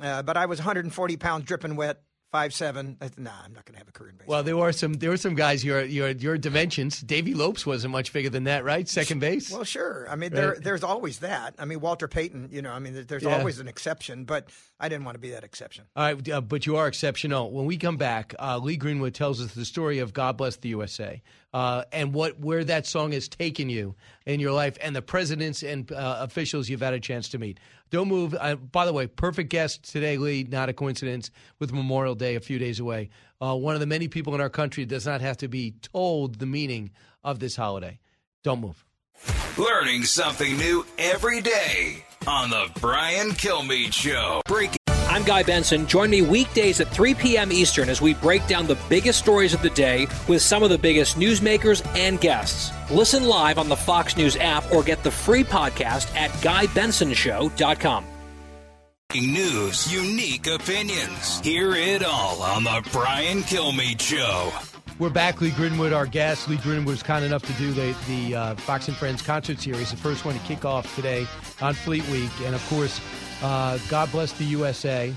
Uh, 0.00 0.22
but 0.22 0.36
I 0.36 0.46
was 0.46 0.58
140 0.58 1.16
pounds, 1.16 1.44
dripping 1.44 1.76
wet, 1.76 2.00
five 2.30 2.52
seven. 2.52 2.96
Nah, 3.16 3.30
I'm 3.44 3.54
not 3.54 3.64
going 3.64 3.72
to 3.72 3.78
have 3.78 3.88
a 3.88 3.92
career 3.92 4.10
in 4.10 4.16
baseball. 4.16 4.34
Well, 4.36 4.42
there 4.42 4.56
were 4.56 4.72
some 4.72 4.92
there 4.94 5.08
were 5.10 5.16
some 5.16 5.34
guys 5.34 5.64
your 5.64 5.82
your 5.82 6.10
your 6.10 6.36
dimensions. 6.38 7.00
Davey 7.00 7.32
Lopes 7.34 7.64
wasn't 7.66 7.92
much 7.92 8.12
bigger 8.12 8.28
than 8.30 8.44
that, 8.44 8.64
right? 8.64 8.86
Second 8.88 9.20
base. 9.20 9.50
Well, 9.50 9.64
sure. 9.64 10.06
I 10.10 10.14
mean, 10.16 10.32
there, 10.32 10.50
Right. 10.52 10.62
there's 10.62 10.84
always 10.84 11.20
that. 11.20 11.54
I 11.58 11.64
mean, 11.64 11.80
Walter 11.80 12.06
Payton. 12.06 12.50
You 12.52 12.60
know, 12.62 12.70
I 12.70 12.78
mean, 12.80 13.04
there's 13.08 13.22
Yeah. 13.22 13.38
always 13.38 13.60
an 13.60 13.66
exception, 13.68 14.24
but 14.24 14.48
I 14.78 14.88
didn't 14.90 15.04
want 15.06 15.14
to 15.16 15.20
be 15.20 15.30
that 15.30 15.42
exception. 15.42 15.86
All 15.96 16.04
right, 16.04 16.28
uh, 16.28 16.40
but 16.42 16.66
you 16.66 16.76
are 16.76 16.86
exceptional. 16.86 17.50
When 17.50 17.64
we 17.66 17.76
come 17.78 17.96
back, 17.96 18.34
uh, 18.38 18.58
Lee 18.58 18.76
Greenwood 18.76 19.14
tells 19.14 19.40
us 19.40 19.54
the 19.54 19.64
story 19.64 19.98
of 19.98 20.12
"God 20.12 20.36
Bless 20.36 20.56
the 20.56 20.68
USA" 20.68 21.22
uh, 21.54 21.84
and 21.92 22.12
what 22.12 22.38
where 22.38 22.62
that 22.62 22.86
song 22.86 23.12
has 23.12 23.26
taken 23.26 23.70
you 23.70 23.96
in 24.26 24.38
your 24.38 24.52
life, 24.52 24.76
and 24.82 24.94
the 24.94 25.02
presidents 25.02 25.62
and 25.62 25.90
uh, 25.90 26.18
officials 26.20 26.68
you've 26.68 26.82
had 26.82 26.92
a 26.94 27.00
chance 27.00 27.30
to 27.30 27.38
meet. 27.38 27.58
Don't 27.90 28.08
move. 28.08 28.34
Uh, 28.38 28.56
by 28.56 28.86
the 28.86 28.92
way, 28.92 29.06
perfect 29.06 29.50
guest 29.50 29.90
today, 29.90 30.18
Lee. 30.18 30.46
Not 30.48 30.68
a 30.68 30.72
coincidence 30.72 31.30
with 31.58 31.72
Memorial 31.72 32.14
Day 32.14 32.34
a 32.34 32.40
few 32.40 32.58
days 32.58 32.80
away. 32.80 33.10
Uh, 33.40 33.54
one 33.54 33.74
of 33.74 33.80
the 33.80 33.86
many 33.86 34.08
people 34.08 34.34
in 34.34 34.40
our 34.40 34.50
country 34.50 34.84
does 34.84 35.06
not 35.06 35.20
have 35.20 35.36
to 35.38 35.48
be 35.48 35.72
told 35.82 36.38
the 36.38 36.46
meaning 36.46 36.90
of 37.24 37.38
this 37.38 37.56
holiday. 37.56 37.98
Don't 38.42 38.60
move. 38.60 38.84
Learning 39.56 40.04
something 40.04 40.56
new 40.56 40.86
every 40.98 41.40
day 41.40 42.04
on 42.26 42.50
the 42.50 42.68
Brian 42.80 43.30
Kilmeade 43.30 43.92
Show. 43.92 44.42
Break 44.46 44.77
I'm 45.18 45.24
Guy 45.24 45.42
Benson. 45.42 45.84
Join 45.88 46.10
me 46.10 46.22
weekdays 46.22 46.80
at 46.80 46.86
3 46.90 47.12
p.m. 47.12 47.50
Eastern 47.50 47.88
as 47.88 48.00
we 48.00 48.14
break 48.14 48.46
down 48.46 48.68
the 48.68 48.78
biggest 48.88 49.18
stories 49.18 49.52
of 49.52 49.60
the 49.62 49.70
day 49.70 50.06
with 50.28 50.42
some 50.42 50.62
of 50.62 50.70
the 50.70 50.78
biggest 50.78 51.18
newsmakers 51.18 51.84
and 51.96 52.20
guests. 52.20 52.70
Listen 52.88 53.24
live 53.24 53.58
on 53.58 53.68
the 53.68 53.74
Fox 53.74 54.16
News 54.16 54.36
app 54.36 54.72
or 54.72 54.84
get 54.84 55.02
the 55.02 55.10
free 55.10 55.42
podcast 55.42 56.14
at 56.14 56.30
GuyBensonShow.com. 56.34 58.04
news, 59.12 59.92
unique 59.92 60.46
opinions. 60.46 61.40
Hear 61.40 61.74
it 61.74 62.04
all 62.04 62.40
on 62.40 62.62
the 62.62 62.88
Brian 62.92 63.38
Kilmeade 63.38 64.00
Show. 64.00 64.52
We're 65.00 65.10
back. 65.10 65.40
Lee 65.40 65.50
Greenwood, 65.50 65.92
our 65.92 66.06
guest. 66.06 66.48
Lee 66.48 66.58
Greenwood 66.58 66.92
was 66.92 67.02
kind 67.02 67.24
enough 67.24 67.42
to 67.42 67.52
do 67.54 67.72
the, 67.72 67.96
the 68.06 68.36
uh, 68.36 68.54
Fox 68.54 68.86
and 68.86 68.96
Friends 68.96 69.22
concert 69.22 69.58
series, 69.58 69.90
the 69.90 69.96
first 69.96 70.24
one 70.24 70.38
to 70.38 70.44
kick 70.46 70.64
off 70.64 70.94
today 70.94 71.26
on 71.60 71.74
Fleet 71.74 72.06
Week. 72.08 72.30
And 72.44 72.54
of 72.54 72.64
course, 72.68 73.00
uh, 73.42 73.78
God 73.88 74.10
Bless 74.10 74.32
the 74.32 74.44
USA. 74.44 75.14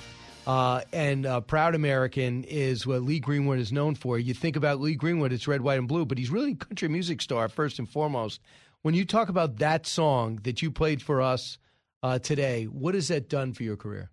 Uh, 0.47 0.81
and 0.91 1.25
uh, 1.25 1.41
Proud 1.41 1.75
American 1.75 2.43
is 2.45 2.85
what 2.87 3.03
Lee 3.03 3.19
Greenwood 3.19 3.59
is 3.59 3.71
known 3.71 3.95
for. 3.95 4.17
You 4.17 4.33
think 4.33 4.55
about 4.55 4.81
Lee 4.81 4.95
Greenwood, 4.95 5.31
it's 5.31 5.47
red, 5.47 5.61
white, 5.61 5.77
and 5.77 5.87
blue, 5.87 6.05
but 6.05 6.17
he's 6.17 6.31
really 6.31 6.53
a 6.53 6.55
country 6.55 6.87
music 6.87 7.21
star 7.21 7.47
first 7.47 7.79
and 7.79 7.87
foremost. 7.87 8.41
When 8.81 8.95
you 8.95 9.05
talk 9.05 9.29
about 9.29 9.57
that 9.57 9.85
song 9.85 10.39
that 10.43 10.61
you 10.61 10.71
played 10.71 11.01
for 11.01 11.21
us 11.21 11.59
uh, 12.01 12.17
today, 12.17 12.65
what 12.65 12.95
has 12.95 13.09
that 13.09 13.29
done 13.29 13.53
for 13.53 13.63
your 13.63 13.77
career? 13.77 14.09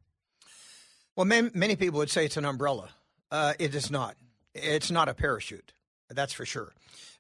Well, 1.16 1.24
man, 1.24 1.50
many 1.54 1.76
people 1.76 1.98
would 1.98 2.10
say 2.10 2.26
it's 2.26 2.36
an 2.36 2.44
umbrella. 2.44 2.90
Uh, 3.30 3.54
it 3.58 3.74
is 3.74 3.90
not. 3.90 4.16
It's 4.54 4.90
not 4.90 5.08
a 5.08 5.14
parachute. 5.14 5.72
That's 6.10 6.32
for 6.32 6.44
sure. 6.44 6.72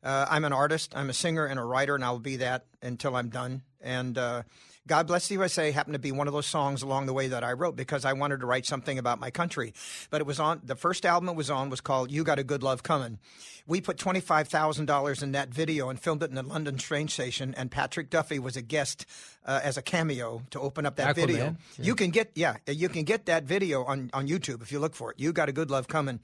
Uh, 0.02 0.26
I'm 0.28 0.44
an 0.44 0.52
artist. 0.52 0.92
I'm 0.94 1.10
a 1.10 1.14
singer 1.14 1.46
and 1.46 1.58
a 1.58 1.64
writer, 1.64 1.94
and 1.94 2.04
I 2.04 2.10
will 2.10 2.18
be 2.18 2.36
that 2.36 2.66
until 2.82 3.16
I'm 3.16 3.28
done. 3.30 3.62
And 3.80 4.16
uh, 4.16 4.42
God 4.88 5.06
Bless 5.06 5.28
the 5.28 5.34
USA 5.34 5.70
happened 5.70 5.92
to 5.92 5.98
be 5.98 6.12
one 6.12 6.26
of 6.26 6.32
those 6.32 6.46
songs 6.46 6.82
along 6.82 7.04
the 7.04 7.12
way 7.12 7.28
that 7.28 7.44
I 7.44 7.52
wrote 7.52 7.76
because 7.76 8.06
I 8.06 8.14
wanted 8.14 8.40
to 8.40 8.46
write 8.46 8.64
something 8.64 8.98
about 8.98 9.20
my 9.20 9.30
country. 9.30 9.74
But 10.08 10.22
it 10.22 10.26
was 10.26 10.40
on 10.40 10.62
the 10.64 10.74
first 10.74 11.04
album 11.04 11.28
it 11.28 11.36
was 11.36 11.50
on 11.50 11.68
was 11.68 11.82
called 11.82 12.10
"You 12.10 12.24
Got 12.24 12.38
a 12.38 12.44
Good 12.44 12.62
Love 12.62 12.82
Coming." 12.82 13.18
We 13.66 13.82
put 13.82 13.98
twenty 13.98 14.20
five 14.20 14.48
thousand 14.48 14.86
dollars 14.86 15.22
in 15.22 15.32
that 15.32 15.50
video 15.50 15.90
and 15.90 16.00
filmed 16.00 16.22
it 16.22 16.30
in 16.30 16.36
the 16.36 16.42
London 16.42 16.78
train 16.78 17.08
station. 17.08 17.54
And 17.54 17.70
Patrick 17.70 18.08
Duffy 18.08 18.38
was 18.38 18.56
a 18.56 18.62
guest 18.62 19.04
uh, 19.48 19.60
as 19.64 19.78
a 19.78 19.82
cameo 19.82 20.42
to 20.50 20.60
open 20.60 20.84
up 20.84 20.96
that 20.96 21.16
Aquaman, 21.16 21.26
video. 21.26 21.56
yeah. 21.78 21.84
You 21.84 21.94
can 21.94 22.10
get 22.10 22.30
yeah, 22.34 22.56
you 22.66 22.88
can 22.90 23.04
get 23.04 23.26
that 23.26 23.44
video 23.44 23.82
on 23.84 24.10
on 24.12 24.28
YouTube 24.28 24.60
if 24.62 24.70
you 24.70 24.78
look 24.78 24.94
for 24.94 25.10
it. 25.10 25.18
You 25.18 25.32
got 25.32 25.48
a 25.48 25.52
good 25.52 25.70
love 25.70 25.88
coming. 25.88 26.20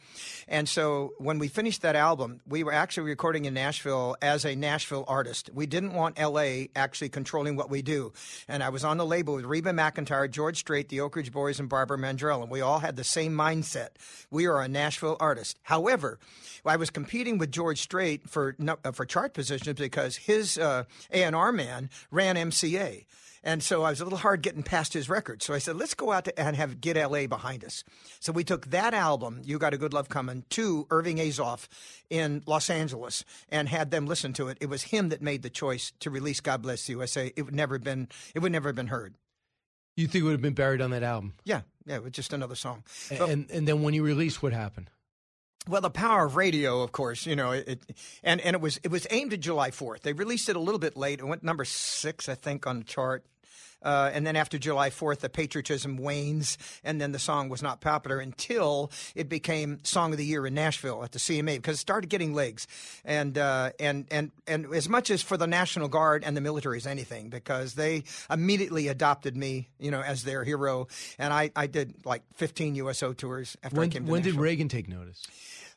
And 0.47 0.69
so 0.69 1.15
when 1.19 1.39
we 1.39 1.49
finished 1.49 1.81
that 1.83 1.97
album, 1.97 2.41
we 2.47 2.63
were 2.63 2.73
actually 2.73 3.05
recording 3.05 3.47
in 3.47 3.55
Nashville 3.55 4.17
as 4.21 4.45
a 4.45 4.55
Nashville 4.55 5.05
artist. 5.09 5.49
We 5.55 5.65
didn't 5.65 5.95
want 5.95 6.21
LA 6.21 6.67
actually 6.77 7.09
controlling 7.09 7.57
what 7.57 7.71
we 7.71 7.81
do. 7.81 8.13
And 8.47 8.63
I 8.63 8.69
was 8.69 8.85
on 8.85 8.99
the 8.99 9.07
label 9.07 9.37
with 9.37 9.47
Reba 9.47 9.71
McEntire, 9.71 10.31
George 10.31 10.59
Strait, 10.59 10.91
the 10.91 11.01
Oak 11.01 11.17
Ridge 11.17 11.33
Boys, 11.33 11.59
and 11.59 11.69
Barbara 11.69 11.97
Mandrell, 11.97 12.43
and 12.43 12.51
we 12.51 12.61
all 12.61 12.81
had 12.81 12.97
the 12.97 13.05
same 13.05 13.33
mindset. 13.33 13.89
We 14.31 14.47
are 14.47 14.61
a 14.61 14.69
Nashville 14.69 15.17
artist. 15.19 15.59
However, 15.63 16.19
I 16.67 16.77
was 16.77 16.91
competing 16.91 17.39
with 17.39 17.51
George 17.51 17.81
Strait 17.81 18.29
for 18.29 18.55
uh, 18.67 18.93
for 18.93 19.07
chart 19.07 19.33
positions 19.33 19.79
because 19.79 20.17
his 20.17 20.59
uh, 20.59 20.85
A&R 21.11 21.53
man 21.53 21.89
ran 22.11 22.37
MCA. 22.37 23.05
And 23.47 23.63
so 23.63 23.83
I 23.83 23.91
was 23.91 24.01
a 24.01 24.05
little 24.05 24.19
hard 24.19 24.41
getting 24.41 24.63
past 24.63 24.95
his 24.95 25.09
record. 25.11 25.43
So 25.43 25.53
I 25.53 25.59
said, 25.59 25.77
let's 25.77 25.93
go 25.93 26.11
out 26.13 26.25
to, 26.25 26.41
and 26.41 26.57
have 26.57 26.81
Get 26.81 26.97
LA 26.97 27.27
behind 27.27 27.63
us. 27.63 27.85
So 28.19 28.33
we 28.33 28.43
took 28.43 28.71
that 28.71 28.95
album, 28.95 29.43
You 29.45 29.59
Got 29.59 29.75
a 29.75 29.79
Good 29.79 29.93
Love 29.93 30.09
Coming, 30.09 30.45
to 30.51 30.87
Irving 30.91 31.19
Azoff 31.19 31.69
in 32.09 32.43
Los 32.47 32.71
Angeles 32.71 33.23
and 33.51 33.69
had 33.69 33.91
them 33.91 34.07
listen 34.07 34.33
to 34.33 34.49
it. 34.49 34.57
It 34.63 34.71
was 34.71 34.85
him 34.85 35.11
that 35.11 35.21
made 35.21 35.43
the 35.43 35.51
choice 35.51 35.93
to 36.01 36.09
release 36.11 36.41
God 36.41 36.63
Bless 36.63 36.87
the 36.87 36.93
USA. 36.95 37.33
It 37.37 37.43
would 37.43 37.55
never 37.55 37.75
have 37.75 37.85
been, 37.85 38.09
it 38.35 38.39
would 38.39 38.51
never 38.51 38.71
have 38.71 38.77
been 38.77 38.87
heard. 38.87 39.15
You 39.97 40.07
think 40.09 40.23
it 40.23 40.25
would 40.25 40.33
have 40.33 40.43
been 40.43 40.55
buried 40.55 40.81
on 40.81 40.91
that 40.93 41.03
album? 41.03 41.35
Yeah, 41.45 41.61
yeah, 41.87 41.97
it 41.97 42.03
was 42.03 42.13
just 42.13 42.33
another 42.33 42.55
song. 42.57 42.83
And, 43.11 43.19
But- 43.19 43.29
and, 43.29 43.51
and 43.51 43.69
then 43.69 43.83
when 43.83 43.93
you 43.93 44.03
released, 44.03 44.43
what 44.43 44.55
happened? 44.55 44.89
Well, 45.69 45.81
the 45.83 45.91
power 45.91 46.25
of 46.27 46.37
radio, 46.37 46.83
of 46.83 46.93
course, 46.93 47.25
you 47.27 47.37
know, 47.37 47.53
it, 47.53 47.69
it 47.69 47.81
and 48.23 48.39
and 48.43 48.55
it 48.55 48.61
was 48.61 48.79
it 48.83 48.91
was 48.91 49.07
aimed 49.11 49.33
at 49.33 49.41
July 49.41 49.71
Fourth. 49.71 50.03
They 50.03 50.13
released 50.13 50.51
it 50.51 50.57
a 50.57 50.61
little 50.61 50.79
bit 50.79 50.95
late. 50.95 51.21
It 51.21 51.25
went 51.25 51.43
number 51.43 51.65
six, 51.65 52.29
I 52.29 52.35
think, 52.35 52.67
on 52.67 52.81
the 52.81 52.85
chart. 52.85 53.25
Uh, 53.85 54.11
and 54.13 54.27
then 54.27 54.35
after 54.35 54.59
July 54.59 54.91
4th, 54.91 55.19
the 55.19 55.29
patriotism 55.29 55.97
wanes, 55.97 56.59
and 56.83 57.01
then 57.01 57.13
the 57.13 57.19
song 57.19 57.49
was 57.49 57.63
not 57.63 57.81
popular 57.81 58.19
until 58.19 58.91
it 59.15 59.29
became 59.29 59.79
Song 59.85 60.13
of 60.13 60.19
the 60.19 60.25
Year 60.25 60.47
in 60.47 60.55
Nashville 60.55 61.05
at 61.05 61.13
the 61.13 61.19
CMA 61.19 61.57
because 61.57 61.77
it 61.77 61.81
started 61.81 62.09
getting 62.09 62.35
legs, 62.35 62.67
and 63.05 63.37
uh, 63.39 63.71
and 63.79 64.07
and 64.11 64.33
and 64.47 64.75
as 64.75 64.89
much 64.89 65.11
as 65.11 65.23
for 65.23 65.37
the 65.37 65.47
National 65.47 65.89
Guard 65.89 66.25
and 66.25 66.37
the 66.37 66.41
military 66.41 66.79
as 66.79 66.87
anything, 66.87 67.29
because 67.29 67.75
they 67.75 68.05
immediately 68.31 68.89
adopted 68.89 69.37
me, 69.37 69.69
you 69.79 69.91
know, 69.91 70.01
as 70.01 70.25
their 70.25 70.45
hero, 70.45 70.89
and 71.19 71.33
I, 71.33 71.51
I 71.55 71.67
did 71.67 71.95
like 72.05 72.23
15 72.35 72.75
USO 72.77 73.13
tours 73.13 73.57
after 73.63 73.77
I 73.77 73.81
When, 73.81 73.91
came 73.91 74.07
to 74.07 74.11
when 74.13 74.23
did 74.23 74.35
Reagan 74.35 74.69
take 74.69 74.89
notice? 74.89 75.23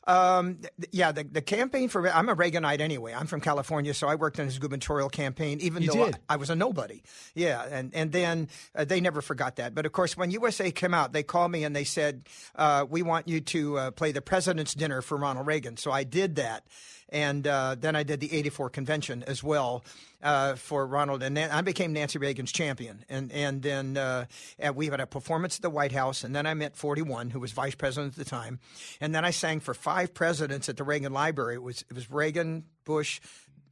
Um, 0.08 0.56
th- 0.56 0.88
yeah, 0.90 1.12
the, 1.12 1.22
the 1.22 1.42
campaign 1.42 1.90
for 1.90 2.08
I'm 2.08 2.30
a 2.30 2.34
Reaganite 2.34 2.80
anyway. 2.80 3.12
I'm 3.12 3.26
from 3.26 3.42
California, 3.42 3.92
so 3.92 4.08
I 4.08 4.14
worked 4.14 4.38
in 4.38 4.46
his 4.46 4.58
gubernatorial 4.58 5.10
campaign, 5.10 5.60
even 5.60 5.82
You 5.82 5.92
though? 5.92 6.04
I, 6.06 6.12
I 6.30 6.36
was 6.36 6.48
a 6.48 6.56
nobody. 6.56 7.02
Yeah, 7.34 7.62
and 7.70 7.94
and 7.94 8.10
then 8.10 8.48
uh, 8.74 8.86
they 8.86 9.02
never 9.02 9.20
forgot 9.20 9.56
that. 9.56 9.74
But 9.74 9.84
of 9.84 9.92
course, 9.92 10.16
when 10.16 10.30
USA 10.30 10.70
came 10.70 10.94
out, 10.94 11.12
they 11.12 11.22
called 11.22 11.52
me 11.52 11.62
and 11.62 11.76
they 11.76 11.84
said, 11.84 12.22
uh, 12.56 12.86
"We 12.88 13.02
want 13.02 13.28
you 13.28 13.40
to 13.42 13.78
uh, 13.78 13.90
play 13.90 14.12
the 14.12 14.22
President's 14.22 14.72
Dinner 14.72 15.02
for 15.02 15.18
Ronald 15.18 15.46
Reagan." 15.46 15.76
So 15.76 15.92
I 15.92 16.04
did 16.04 16.36
that, 16.36 16.64
and 17.10 17.46
uh, 17.46 17.76
then 17.78 17.94
I 17.94 18.02
did 18.02 18.20
the 18.20 18.32
'84 18.32 18.70
convention 18.70 19.22
as 19.26 19.44
well. 19.44 19.84
Uh, 20.20 20.56
for 20.56 20.84
Ronald, 20.84 21.22
and 21.22 21.36
then 21.36 21.48
I 21.52 21.60
became 21.60 21.92
Nancy 21.92 22.18
Reagan's 22.18 22.50
champion, 22.50 23.04
and 23.08 23.30
and 23.30 23.62
then 23.62 23.96
uh, 23.96 24.24
and 24.58 24.74
we 24.74 24.86
had 24.86 24.98
a 24.98 25.06
performance 25.06 25.54
at 25.56 25.62
the 25.62 25.70
White 25.70 25.92
House, 25.92 26.24
and 26.24 26.34
then 26.34 26.44
I 26.44 26.54
met 26.54 26.74
41, 26.74 27.30
who 27.30 27.38
was 27.38 27.52
vice 27.52 27.76
president 27.76 28.14
at 28.14 28.18
the 28.18 28.24
time, 28.28 28.58
and 29.00 29.14
then 29.14 29.24
I 29.24 29.30
sang 29.30 29.60
for 29.60 29.74
five 29.74 30.14
presidents 30.14 30.68
at 30.68 30.76
the 30.76 30.82
Reagan 30.82 31.12
Library. 31.12 31.54
It 31.54 31.62
was 31.62 31.84
it 31.88 31.94
was 31.94 32.10
Reagan, 32.10 32.64
Bush, 32.84 33.20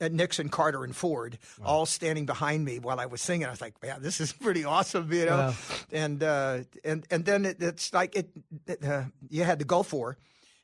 uh, 0.00 0.06
Nixon, 0.06 0.48
Carter, 0.48 0.84
and 0.84 0.94
Ford, 0.94 1.36
all 1.64 1.84
standing 1.84 2.26
behind 2.26 2.64
me 2.64 2.78
while 2.78 3.00
I 3.00 3.06
was 3.06 3.20
singing. 3.20 3.48
I 3.48 3.50
was 3.50 3.60
like, 3.60 3.74
"Yeah, 3.82 3.98
this 3.98 4.20
is 4.20 4.32
pretty 4.40 4.64
awesome," 4.64 5.12
you 5.12 5.26
know. 5.26 5.36
Wow. 5.36 5.54
And 5.90 6.22
uh, 6.22 6.58
and 6.84 7.04
and 7.10 7.24
then 7.24 7.44
it, 7.44 7.60
it's 7.60 7.92
like 7.92 8.14
it. 8.14 8.30
it, 8.68 8.84
Uh, 8.84 9.06
you 9.30 9.42
had 9.42 9.58
the 9.58 9.64
Gulf 9.64 9.92
War. 9.92 10.16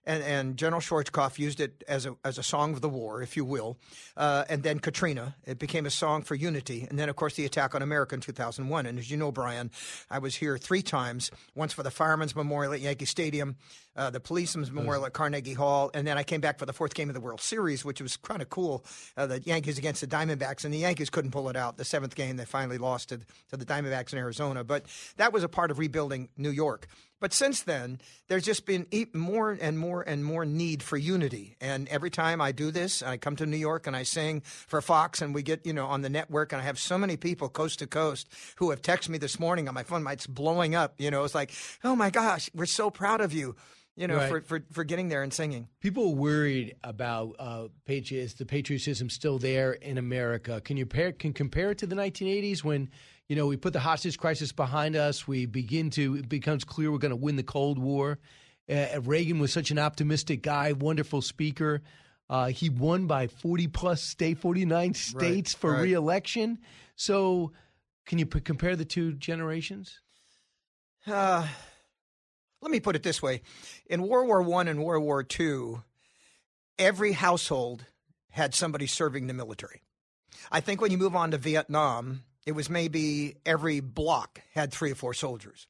And, 0.04 0.22
and 0.24 0.56
General 0.56 0.80
Schwarzkopf 0.80 1.38
used 1.38 1.60
it 1.60 1.84
as 1.86 2.06
a, 2.06 2.16
as 2.24 2.36
a 2.36 2.42
song 2.42 2.72
of 2.72 2.80
the 2.80 2.88
war, 2.88 3.22
if 3.22 3.36
you 3.36 3.44
will. 3.44 3.78
Uh, 4.16 4.44
and 4.48 4.62
then 4.62 4.80
Katrina, 4.80 5.36
it 5.46 5.58
became 5.58 5.86
a 5.86 5.90
song 5.90 6.22
for 6.22 6.34
unity. 6.34 6.86
And 6.88 6.98
then, 6.98 7.08
of 7.08 7.16
course, 7.16 7.34
the 7.34 7.44
attack 7.44 7.74
on 7.74 7.82
America 7.82 8.14
in 8.14 8.20
2001. 8.20 8.86
And 8.86 8.98
as 8.98 9.10
you 9.10 9.16
know, 9.16 9.30
Brian, 9.30 9.70
I 10.10 10.18
was 10.18 10.34
here 10.34 10.58
three 10.58 10.82
times 10.82 11.30
once 11.54 11.72
for 11.72 11.82
the 11.82 11.90
Firemen's 11.90 12.34
Memorial 12.34 12.72
at 12.72 12.80
Yankee 12.80 13.04
Stadium, 13.04 13.56
uh, 13.96 14.10
the 14.10 14.20
Policeman's 14.20 14.70
Memorial 14.70 15.04
at 15.06 15.12
Carnegie 15.12 15.54
Hall, 15.54 15.90
and 15.94 16.06
then 16.06 16.16
I 16.16 16.22
came 16.22 16.40
back 16.40 16.58
for 16.58 16.66
the 16.66 16.72
fourth 16.72 16.94
game 16.94 17.08
of 17.08 17.14
the 17.14 17.20
World 17.20 17.40
Series, 17.40 17.84
which 17.84 18.00
was 18.00 18.16
kind 18.16 18.42
of 18.42 18.48
cool. 18.48 18.84
Uh, 19.16 19.26
the 19.26 19.40
Yankees 19.40 19.78
against 19.78 20.00
the 20.00 20.06
Diamondbacks, 20.06 20.64
and 20.64 20.72
the 20.72 20.78
Yankees 20.78 21.10
couldn't 21.10 21.30
pull 21.30 21.48
it 21.48 21.56
out. 21.56 21.76
The 21.76 21.84
seventh 21.84 22.14
game, 22.14 22.36
they 22.36 22.44
finally 22.44 22.78
lost 22.78 23.10
to, 23.10 23.20
to 23.50 23.56
the 23.56 23.66
Diamondbacks 23.66 24.12
in 24.12 24.18
Arizona. 24.18 24.64
But 24.64 24.86
that 25.16 25.32
was 25.32 25.44
a 25.44 25.48
part 25.48 25.70
of 25.70 25.78
rebuilding 25.78 26.28
New 26.36 26.50
York. 26.50 26.86
But 27.22 27.32
since 27.32 27.62
then, 27.62 28.00
there's 28.26 28.44
just 28.44 28.66
been 28.66 28.84
more 29.12 29.52
and 29.52 29.78
more 29.78 30.02
and 30.02 30.24
more 30.24 30.44
need 30.44 30.82
for 30.82 30.96
unity. 30.96 31.56
And 31.60 31.86
every 31.88 32.10
time 32.10 32.40
I 32.40 32.50
do 32.50 32.72
this, 32.72 33.00
I 33.00 33.16
come 33.16 33.36
to 33.36 33.46
New 33.46 33.56
York 33.56 33.86
and 33.86 33.94
I 33.94 34.02
sing 34.02 34.40
for 34.40 34.82
Fox, 34.82 35.22
and 35.22 35.32
we 35.32 35.44
get 35.44 35.64
you 35.64 35.72
know 35.72 35.86
on 35.86 36.02
the 36.02 36.08
network, 36.08 36.52
and 36.52 36.60
I 36.60 36.64
have 36.64 36.80
so 36.80 36.98
many 36.98 37.16
people 37.16 37.48
coast 37.48 37.78
to 37.78 37.86
coast 37.86 38.28
who 38.56 38.70
have 38.70 38.82
texted 38.82 39.10
me 39.10 39.18
this 39.18 39.38
morning 39.38 39.68
on 39.68 39.74
my 39.74 39.84
phone. 39.84 40.04
It's 40.08 40.26
blowing 40.26 40.74
up. 40.74 40.94
You 40.98 41.12
know, 41.12 41.22
it's 41.22 41.34
like, 41.34 41.52
oh 41.84 41.94
my 41.94 42.10
gosh, 42.10 42.50
we're 42.54 42.66
so 42.66 42.90
proud 42.90 43.20
of 43.20 43.32
you. 43.32 43.54
You 43.94 44.06
know, 44.08 44.16
Right. 44.16 44.28
for, 44.28 44.40
for 44.40 44.62
for 44.72 44.84
getting 44.84 45.08
there 45.08 45.22
and 45.22 45.32
singing. 45.32 45.68
People 45.80 46.14
worried 46.14 46.76
about 46.82 47.36
uh, 47.38 47.68
patriots, 47.84 48.34
the 48.34 48.46
patriotism 48.46 49.10
still 49.10 49.38
there 49.38 49.72
in 49.72 49.98
America. 49.98 50.62
Can 50.62 50.78
you 50.78 50.86
pair, 50.86 51.12
can 51.12 51.34
compare 51.34 51.70
it 51.72 51.78
to 51.78 51.86
the 51.86 51.94
1980s 51.96 52.64
when 52.64 52.88
you 53.28 53.36
know 53.36 53.46
we 53.46 53.58
put 53.58 53.74
the 53.74 53.80
hostage 53.80 54.16
crisis 54.18 54.50
behind 54.50 54.96
us? 54.96 55.28
We 55.28 55.44
begin 55.44 55.90
to 55.90 56.16
it 56.16 56.28
becomes 56.28 56.64
clear 56.64 56.90
we're 56.90 56.98
going 56.98 57.10
to 57.10 57.16
win 57.16 57.36
the 57.36 57.42
Cold 57.42 57.78
War. 57.78 58.18
Uh, 58.66 59.00
Reagan 59.02 59.38
was 59.40 59.52
such 59.52 59.70
an 59.70 59.78
optimistic 59.78 60.40
guy, 60.42 60.72
wonderful 60.72 61.20
speaker. 61.20 61.82
Uh, 62.30 62.46
he 62.46 62.70
won 62.70 63.06
by 63.06 63.26
40 63.26 63.66
plus 63.68 64.00
state, 64.02 64.38
49 64.38 64.94
states 64.94 65.52
for 65.52 65.72
right. 65.72 65.82
reelection. 65.82 66.58
So, 66.96 67.52
can 68.06 68.18
you 68.18 68.24
p- 68.24 68.40
compare 68.40 68.74
the 68.74 68.86
two 68.86 69.12
generations? 69.12 70.00
Uh, 71.06 71.46
let 72.62 72.70
me 72.70 72.80
put 72.80 72.96
it 72.96 73.02
this 73.02 73.20
way: 73.20 73.42
in 73.86 74.08
World 74.08 74.28
War 74.28 74.40
One 74.40 74.68
and 74.68 74.82
World 74.82 75.04
War 75.04 75.22
Two, 75.22 75.82
every 76.78 77.12
household 77.12 77.84
had 78.30 78.54
somebody 78.54 78.86
serving 78.86 79.26
the 79.26 79.34
military. 79.34 79.82
I 80.50 80.60
think 80.60 80.80
when 80.80 80.90
you 80.90 80.96
move 80.96 81.14
on 81.14 81.32
to 81.32 81.38
Vietnam, 81.38 82.22
it 82.46 82.52
was 82.52 82.70
maybe 82.70 83.36
every 83.44 83.80
block 83.80 84.40
had 84.54 84.72
three 84.72 84.92
or 84.92 84.94
four 84.94 85.12
soldiers. 85.12 85.66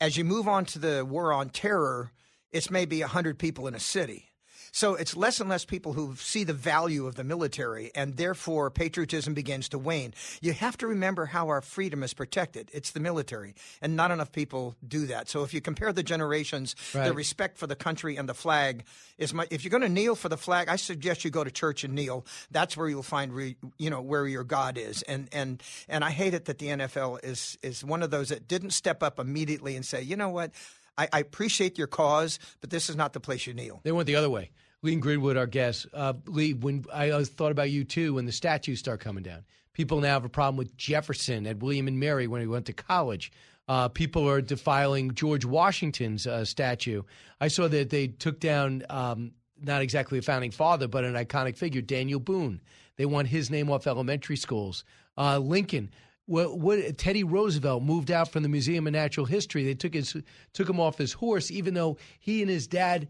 As 0.00 0.16
you 0.16 0.24
move 0.24 0.46
on 0.46 0.64
to 0.66 0.78
the 0.78 1.04
war 1.04 1.32
on 1.32 1.50
terror, 1.50 2.12
it's 2.52 2.70
maybe 2.70 3.00
100 3.00 3.38
people 3.38 3.66
in 3.66 3.74
a 3.74 3.80
city. 3.80 4.27
So 4.72 4.94
it's 4.94 5.16
less 5.16 5.40
and 5.40 5.48
less 5.48 5.64
people 5.64 5.92
who 5.94 6.14
see 6.16 6.44
the 6.44 6.52
value 6.52 7.06
of 7.06 7.14
the 7.14 7.24
military, 7.24 7.90
and 7.94 8.16
therefore 8.16 8.70
patriotism 8.70 9.34
begins 9.34 9.68
to 9.70 9.78
wane. 9.78 10.14
You 10.40 10.52
have 10.52 10.76
to 10.78 10.86
remember 10.86 11.26
how 11.26 11.48
our 11.48 11.60
freedom 11.62 12.02
is 12.02 12.14
protected. 12.14 12.70
It's 12.72 12.90
the 12.92 13.00
military, 13.00 13.54
and 13.80 13.96
not 13.96 14.10
enough 14.10 14.32
people 14.32 14.76
do 14.86 15.06
that. 15.06 15.28
So 15.28 15.42
if 15.42 15.52
you 15.54 15.60
compare 15.60 15.92
the 15.92 16.02
generations, 16.02 16.74
the 16.92 16.98
Right. 16.98 17.14
respect 17.14 17.58
for 17.58 17.66
the 17.66 17.76
country 17.76 18.16
and 18.16 18.28
the 18.28 18.34
flag 18.34 18.84
is 19.18 19.32
my. 19.34 19.46
If 19.50 19.64
you're 19.64 19.70
going 19.70 19.82
to 19.82 19.88
kneel 19.88 20.14
for 20.14 20.28
the 20.28 20.36
flag, 20.36 20.68
I 20.68 20.76
suggest 20.76 21.24
you 21.24 21.30
go 21.30 21.44
to 21.44 21.50
church 21.50 21.84
and 21.84 21.94
kneel. 21.94 22.24
That's 22.50 22.76
where 22.76 22.88
you'll 22.88 23.02
find, 23.02 23.32
re, 23.32 23.56
you 23.78 23.90
know, 23.90 24.00
where 24.00 24.26
your 24.26 24.44
God 24.44 24.78
is. 24.78 25.02
And 25.02 25.28
and 25.32 25.62
and 25.88 26.04
I 26.04 26.10
hate 26.10 26.34
it 26.34 26.44
that 26.46 26.58
the 26.58 26.68
NFL 26.68 27.18
is 27.24 27.58
is 27.62 27.84
one 27.84 28.02
of 28.02 28.10
those 28.10 28.28
that 28.28 28.46
didn't 28.48 28.70
step 28.70 29.02
up 29.02 29.18
immediately 29.18 29.76
and 29.76 29.84
say, 29.84 30.02
you 30.02 30.16
know 30.16 30.28
what. 30.28 30.50
I, 30.98 31.08
I 31.12 31.20
appreciate 31.20 31.78
your 31.78 31.86
cause, 31.86 32.38
but 32.60 32.70
this 32.70 32.90
is 32.90 32.96
not 32.96 33.12
the 33.14 33.20
place 33.20 33.46
you 33.46 33.54
kneel. 33.54 33.80
They 33.84 33.92
went 33.92 34.06
the 34.06 34.16
other 34.16 34.28
way. 34.28 34.50
Lee 34.82 34.96
Greenwood, 34.96 35.36
our 35.36 35.46
guest. 35.46 35.86
Uh, 35.92 36.14
Lee, 36.26 36.54
when 36.54 36.84
I 36.92 37.24
thought 37.24 37.52
about 37.52 37.70
you 37.70 37.84
too, 37.84 38.14
when 38.14 38.26
the 38.26 38.32
statues 38.32 38.78
start 38.78 39.00
coming 39.00 39.24
down, 39.24 39.44
people 39.72 40.00
now 40.00 40.08
have 40.08 40.24
a 40.24 40.28
problem 40.28 40.56
with 40.56 40.76
Jefferson 40.76 41.46
and 41.46 41.62
William 41.62 41.88
and 41.88 41.98
Mary 41.98 42.26
when 42.26 42.40
he 42.40 42.46
went 42.46 42.66
to 42.66 42.72
college. 42.72 43.32
Uh, 43.66 43.88
people 43.88 44.28
are 44.28 44.40
defiling 44.40 45.14
George 45.14 45.44
Washington's 45.44 46.26
uh, 46.26 46.44
statue. 46.44 47.02
I 47.40 47.48
saw 47.48 47.68
that 47.68 47.90
they 47.90 48.06
took 48.08 48.40
down 48.40 48.84
um, 48.88 49.32
not 49.60 49.82
exactly 49.82 50.18
a 50.18 50.22
founding 50.22 50.52
father, 50.52 50.88
but 50.88 51.04
an 51.04 51.14
iconic 51.14 51.56
figure, 51.56 51.82
Daniel 51.82 52.20
Boone. 52.20 52.60
They 52.96 53.04
want 53.06 53.28
his 53.28 53.50
name 53.50 53.70
off 53.70 53.86
elementary 53.86 54.36
schools. 54.36 54.84
Uh, 55.16 55.38
Lincoln. 55.38 55.90
What, 56.28 56.58
what 56.58 56.98
Teddy 56.98 57.24
Roosevelt 57.24 57.82
moved 57.82 58.10
out 58.10 58.30
from 58.30 58.42
the 58.42 58.50
Museum 58.50 58.86
of 58.86 58.92
Natural 58.92 59.24
History. 59.24 59.64
They 59.64 59.72
took 59.72 59.94
his 59.94 60.14
took 60.52 60.68
him 60.68 60.78
off 60.78 60.98
his 60.98 61.14
horse, 61.14 61.50
even 61.50 61.72
though 61.72 61.96
he 62.20 62.42
and 62.42 62.50
his 62.50 62.66
dad 62.66 63.08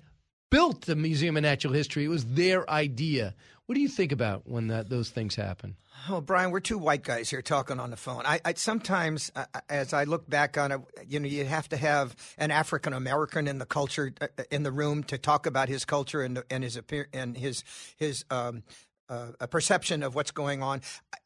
built 0.51 0.83
the 0.83 0.95
Museum 0.95 1.37
of 1.37 1.43
Natural 1.43 1.73
History. 1.73 2.05
It 2.05 2.09
was 2.09 2.25
their 2.25 2.69
idea. 2.71 3.35
What 3.67 3.75
do 3.75 3.81
you 3.81 3.89
think 3.89 4.13
about 4.13 4.49
when 4.49 4.69
that 4.69 4.89
those 4.89 5.11
things 5.11 5.35
happen? 5.35 5.77
Oh, 6.09 6.21
Brian, 6.21 6.53
we're 6.53 6.61
two 6.61 6.79
white 6.79 7.03
guys 7.03 7.29
here 7.29 7.43
talking 7.43 7.81
on 7.81 7.91
the 7.91 7.97
phone. 7.97 8.23
I, 8.25 8.41
I 8.45 8.55
sometimes, 8.55 9.33
uh, 9.35 9.45
as 9.69 9.93
I 9.93 10.05
look 10.05 10.31
back 10.31 10.57
on 10.57 10.73
it, 10.73 10.81
you 11.07 11.21
know, 11.21 11.27
you 11.27 11.45
have 11.45 11.69
to 11.71 11.77
have 11.77 12.15
an 12.39 12.51
African 12.51 12.93
American 12.93 13.49
in 13.49 13.59
the 13.59 13.67
culture 13.67 14.15
uh, 14.21 14.29
in 14.51 14.63
the 14.63 14.73
room 14.73 15.03
to 15.05 15.19
talk 15.19 15.45
about 15.47 15.69
his 15.69 15.85
culture 15.85 16.23
and 16.23 16.43
and 16.51 16.63
his 16.63 16.81
and 17.13 17.37
his 17.37 17.65
his 17.97 18.25
um, 18.31 18.63
uh, 19.09 19.29
a 19.41 19.49
perception 19.49 20.03
of 20.03 20.15
what's 20.15 20.31
going 20.31 20.62
on. 20.62 20.81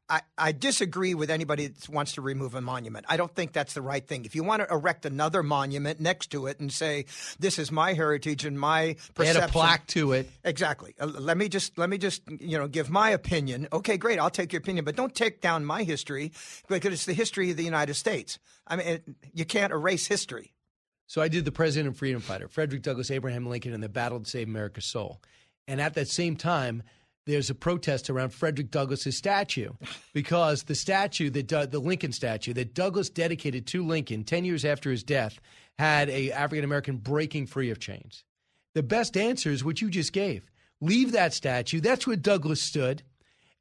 I, 0.08 0.20
I 0.36 0.52
disagree 0.52 1.14
with 1.14 1.30
anybody 1.30 1.68
that 1.68 1.88
wants 1.88 2.12
to 2.12 2.20
remove 2.20 2.54
a 2.54 2.60
monument. 2.60 3.06
I 3.08 3.16
don't 3.16 3.34
think 3.34 3.52
that's 3.52 3.72
the 3.72 3.80
right 3.80 4.06
thing. 4.06 4.26
If 4.26 4.34
you 4.34 4.44
want 4.44 4.60
to 4.60 4.70
erect 4.70 5.06
another 5.06 5.42
monument 5.42 6.00
next 6.00 6.30
to 6.32 6.46
it 6.48 6.60
and 6.60 6.70
say 6.70 7.06
this 7.38 7.58
is 7.58 7.72
my 7.72 7.94
heritage 7.94 8.44
and 8.44 8.60
my 8.60 8.96
perception, 9.14 9.40
had 9.40 9.48
a 9.48 9.52
plaque 9.52 9.86
to 9.88 10.12
it. 10.12 10.28
Exactly. 10.44 10.94
Uh, 11.00 11.06
let 11.06 11.38
me 11.38 11.48
just 11.48 11.78
let 11.78 11.88
me 11.88 11.96
just 11.96 12.22
you 12.40 12.58
know 12.58 12.68
give 12.68 12.90
my 12.90 13.10
opinion. 13.10 13.68
Okay, 13.72 13.96
great. 13.96 14.18
I'll 14.18 14.28
take 14.28 14.52
your 14.52 14.60
opinion, 14.60 14.84
but 14.84 14.96
don't 14.96 15.14
take 15.14 15.40
down 15.40 15.64
my 15.64 15.82
history 15.82 16.32
because 16.68 16.92
it's 16.92 17.06
the 17.06 17.14
history 17.14 17.50
of 17.50 17.56
the 17.56 17.64
United 17.64 17.94
States. 17.94 18.38
I 18.66 18.76
mean, 18.76 18.86
it, 18.86 19.04
you 19.32 19.46
can't 19.46 19.72
erase 19.72 20.06
history. 20.06 20.52
So 21.06 21.20
I 21.22 21.28
did 21.28 21.44
the 21.44 21.52
President 21.52 21.88
and 21.88 21.96
Freedom 21.96 22.20
Fighter, 22.20 22.48
Frederick 22.48 22.82
Douglass, 22.82 23.10
Abraham 23.10 23.46
Lincoln, 23.46 23.72
and 23.72 23.82
the 23.82 23.88
battle 23.88 24.20
to 24.20 24.28
save 24.28 24.48
America's 24.48 24.84
soul. 24.84 25.20
And 25.68 25.80
at 25.80 25.94
that 25.94 26.08
same 26.08 26.36
time, 26.36 26.82
there's 27.26 27.50
a 27.50 27.54
protest 27.54 28.10
around 28.10 28.30
Frederick 28.30 28.70
Douglass's 28.70 29.16
statue 29.16 29.72
because 30.12 30.64
the 30.64 30.74
statue 30.74 31.30
that 31.30 31.70
the 31.70 31.78
Lincoln 31.78 32.12
statue 32.12 32.52
that 32.54 32.74
Douglass 32.74 33.10
dedicated 33.10 33.66
to 33.68 33.84
Lincoln 33.84 34.24
10 34.24 34.44
years 34.44 34.64
after 34.64 34.90
his 34.90 35.02
death 35.02 35.40
had 35.78 36.08
a 36.10 36.32
African 36.32 36.64
American 36.64 36.96
breaking 36.96 37.46
free 37.46 37.70
of 37.70 37.78
chains. 37.78 38.24
The 38.74 38.82
best 38.82 39.16
answer 39.16 39.50
is 39.50 39.64
what 39.64 39.80
you 39.80 39.90
just 39.90 40.12
gave. 40.12 40.50
Leave 40.80 41.12
that 41.12 41.32
statue. 41.32 41.80
That's 41.80 42.06
where 42.06 42.16
Douglass 42.16 42.60
stood. 42.60 43.02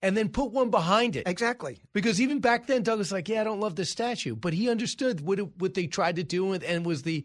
And 0.04 0.18
then 0.18 0.30
put 0.30 0.52
one 0.52 0.72
behind 0.72 1.16
it. 1.16 1.28
Exactly. 1.28 1.80
Because 1.94 2.20
even 2.20 2.40
back 2.40 2.66
then, 2.66 2.82
Douglass 2.82 3.10
was 3.10 3.12
like, 3.12 3.30
yeah, 3.30 3.42
I 3.42 3.44
don't 3.44 3.60
love 3.60 3.76
this 3.76 3.92
statue, 3.92 4.36
but 4.36 4.52
he 4.52 4.68
understood 4.68 5.22
what 5.22 5.38
it, 5.38 5.48
what 5.60 5.76
they 5.76 5.86
tried 5.86 6.16
to 6.16 6.24
do, 6.24 6.54
and, 6.54 6.64
and 6.64 6.84
was 6.84 7.04
the 7.04 7.24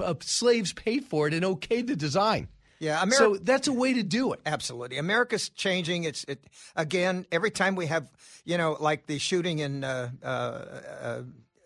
uh, 0.00 0.14
slaves 0.20 0.72
paid 0.72 1.04
for 1.04 1.28
it 1.28 1.34
and 1.34 1.44
okayed 1.44 1.86
the 1.86 1.94
design. 1.94 2.48
Yeah, 2.80 3.04
so 3.06 3.36
that's 3.36 3.66
a 3.66 3.72
way 3.72 3.94
to 3.94 4.02
do 4.02 4.32
it. 4.32 4.40
Absolutely, 4.46 4.98
America's 4.98 5.48
changing. 5.48 6.04
It's 6.04 6.24
it 6.24 6.44
again 6.76 7.26
every 7.32 7.50
time 7.50 7.74
we 7.74 7.86
have 7.86 8.08
you 8.44 8.56
know 8.56 8.76
like 8.78 9.06
the 9.06 9.18
shooting 9.18 9.58
in 9.58 9.82
uh, 9.82 10.10
uh, 10.22 10.26
uh, 10.26 11.22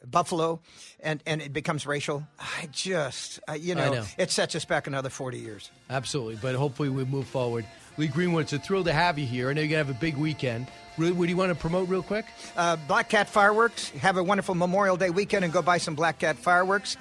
Buffalo, 0.07 0.61
and 1.01 1.23
and 1.27 1.43
it 1.43 1.53
becomes 1.53 1.87
racial. 1.87 2.27
I 2.39 2.69
just 2.73 3.41
uh, 3.49 3.53
you 3.53 3.75
know, 3.75 3.93
know. 3.93 4.05
it 4.17 4.31
sets 4.31 4.55
us 4.55 4.65
back 4.65 4.87
another 4.87 5.11
forty 5.11 5.39
years. 5.39 5.71
Absolutely, 5.91 6.37
but 6.41 6.55
hopefully 6.55 6.89
we 6.89 7.05
move 7.05 7.27
forward. 7.27 7.67
Lee 7.99 8.09
Greenwood, 8.09 8.45
it's 8.45 8.55
a 8.55 8.59
thrill 8.59 8.85
to 8.85 8.93
have 8.93 9.19
you 9.19 9.27
here. 9.27 9.51
I 9.51 9.53
know 9.53 9.61
you're 9.61 9.69
gonna 9.69 9.85
have 9.85 9.91
a 9.91 10.01
big 10.01 10.17
weekend. 10.17 10.67
Really, 10.99 11.13
what 11.13 11.27
do 11.27 11.31
you 11.31 11.37
want 11.37 11.51
to 11.51 11.55
promote 11.55 11.89
real 11.89 12.03
quick? 12.03 12.27
Uh, 12.57 12.77
Black 12.89 13.09
Cat 13.09 13.29
Fireworks. 13.29 13.91
Have 13.91 14.17
a 14.17 14.23
wonderful 14.23 14.55
Memorial 14.55 14.97
Day 14.97 15.11
weekend 15.11 15.45
and 15.45 15.53
go 15.53 15.63
buy 15.63 15.79
some 15.79 15.95
Black 15.95 16.19
Cat 16.19 16.37
Fireworks. 16.37 16.97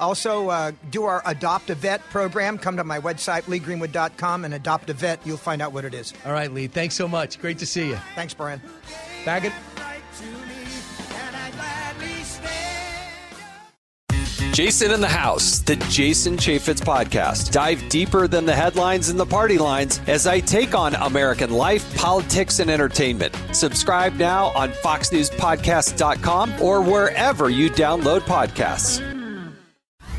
Also, 0.00 0.48
uh, 0.48 0.72
do 0.90 1.04
our 1.04 1.22
Adopt 1.26 1.70
a 1.70 1.74
Vet 1.74 2.00
program. 2.10 2.58
Come 2.58 2.76
to 2.76 2.84
my 2.84 2.98
website, 2.98 3.42
leegreenwood.com, 3.42 4.44
and 4.44 4.54
adopt 4.54 4.90
a 4.90 4.94
vet. 4.94 5.20
You'll 5.24 5.36
find 5.36 5.62
out 5.62 5.72
what 5.72 5.84
it 5.84 5.94
is. 5.94 6.12
All 6.26 6.32
right, 6.32 6.52
Lee. 6.52 6.66
Thanks 6.66 6.94
so 6.94 7.08
much. 7.08 7.40
Great 7.40 7.58
to 7.58 7.66
see 7.66 7.88
you. 7.88 7.98
Thanks, 8.14 8.34
Brian. 8.34 8.60
Back 9.24 9.44
it. 9.44 9.52
Jason 14.54 14.92
in 14.92 15.00
the 15.00 15.08
House, 15.08 15.58
the 15.58 15.74
Jason 15.90 16.36
Chaffetz 16.36 16.80
podcast. 16.80 17.50
Dive 17.50 17.88
deeper 17.88 18.28
than 18.28 18.46
the 18.46 18.54
headlines 18.54 19.08
and 19.08 19.18
the 19.18 19.26
party 19.26 19.58
lines 19.58 20.00
as 20.06 20.28
I 20.28 20.38
take 20.38 20.76
on 20.76 20.94
American 20.94 21.50
life, 21.50 21.96
politics, 21.96 22.60
and 22.60 22.70
entertainment. 22.70 23.36
Subscribe 23.50 24.14
now 24.14 24.52
on 24.54 24.70
FoxNewsPodcast.com 24.70 26.62
or 26.62 26.82
wherever 26.82 27.50
you 27.50 27.68
download 27.68 28.20
podcasts. 28.20 29.13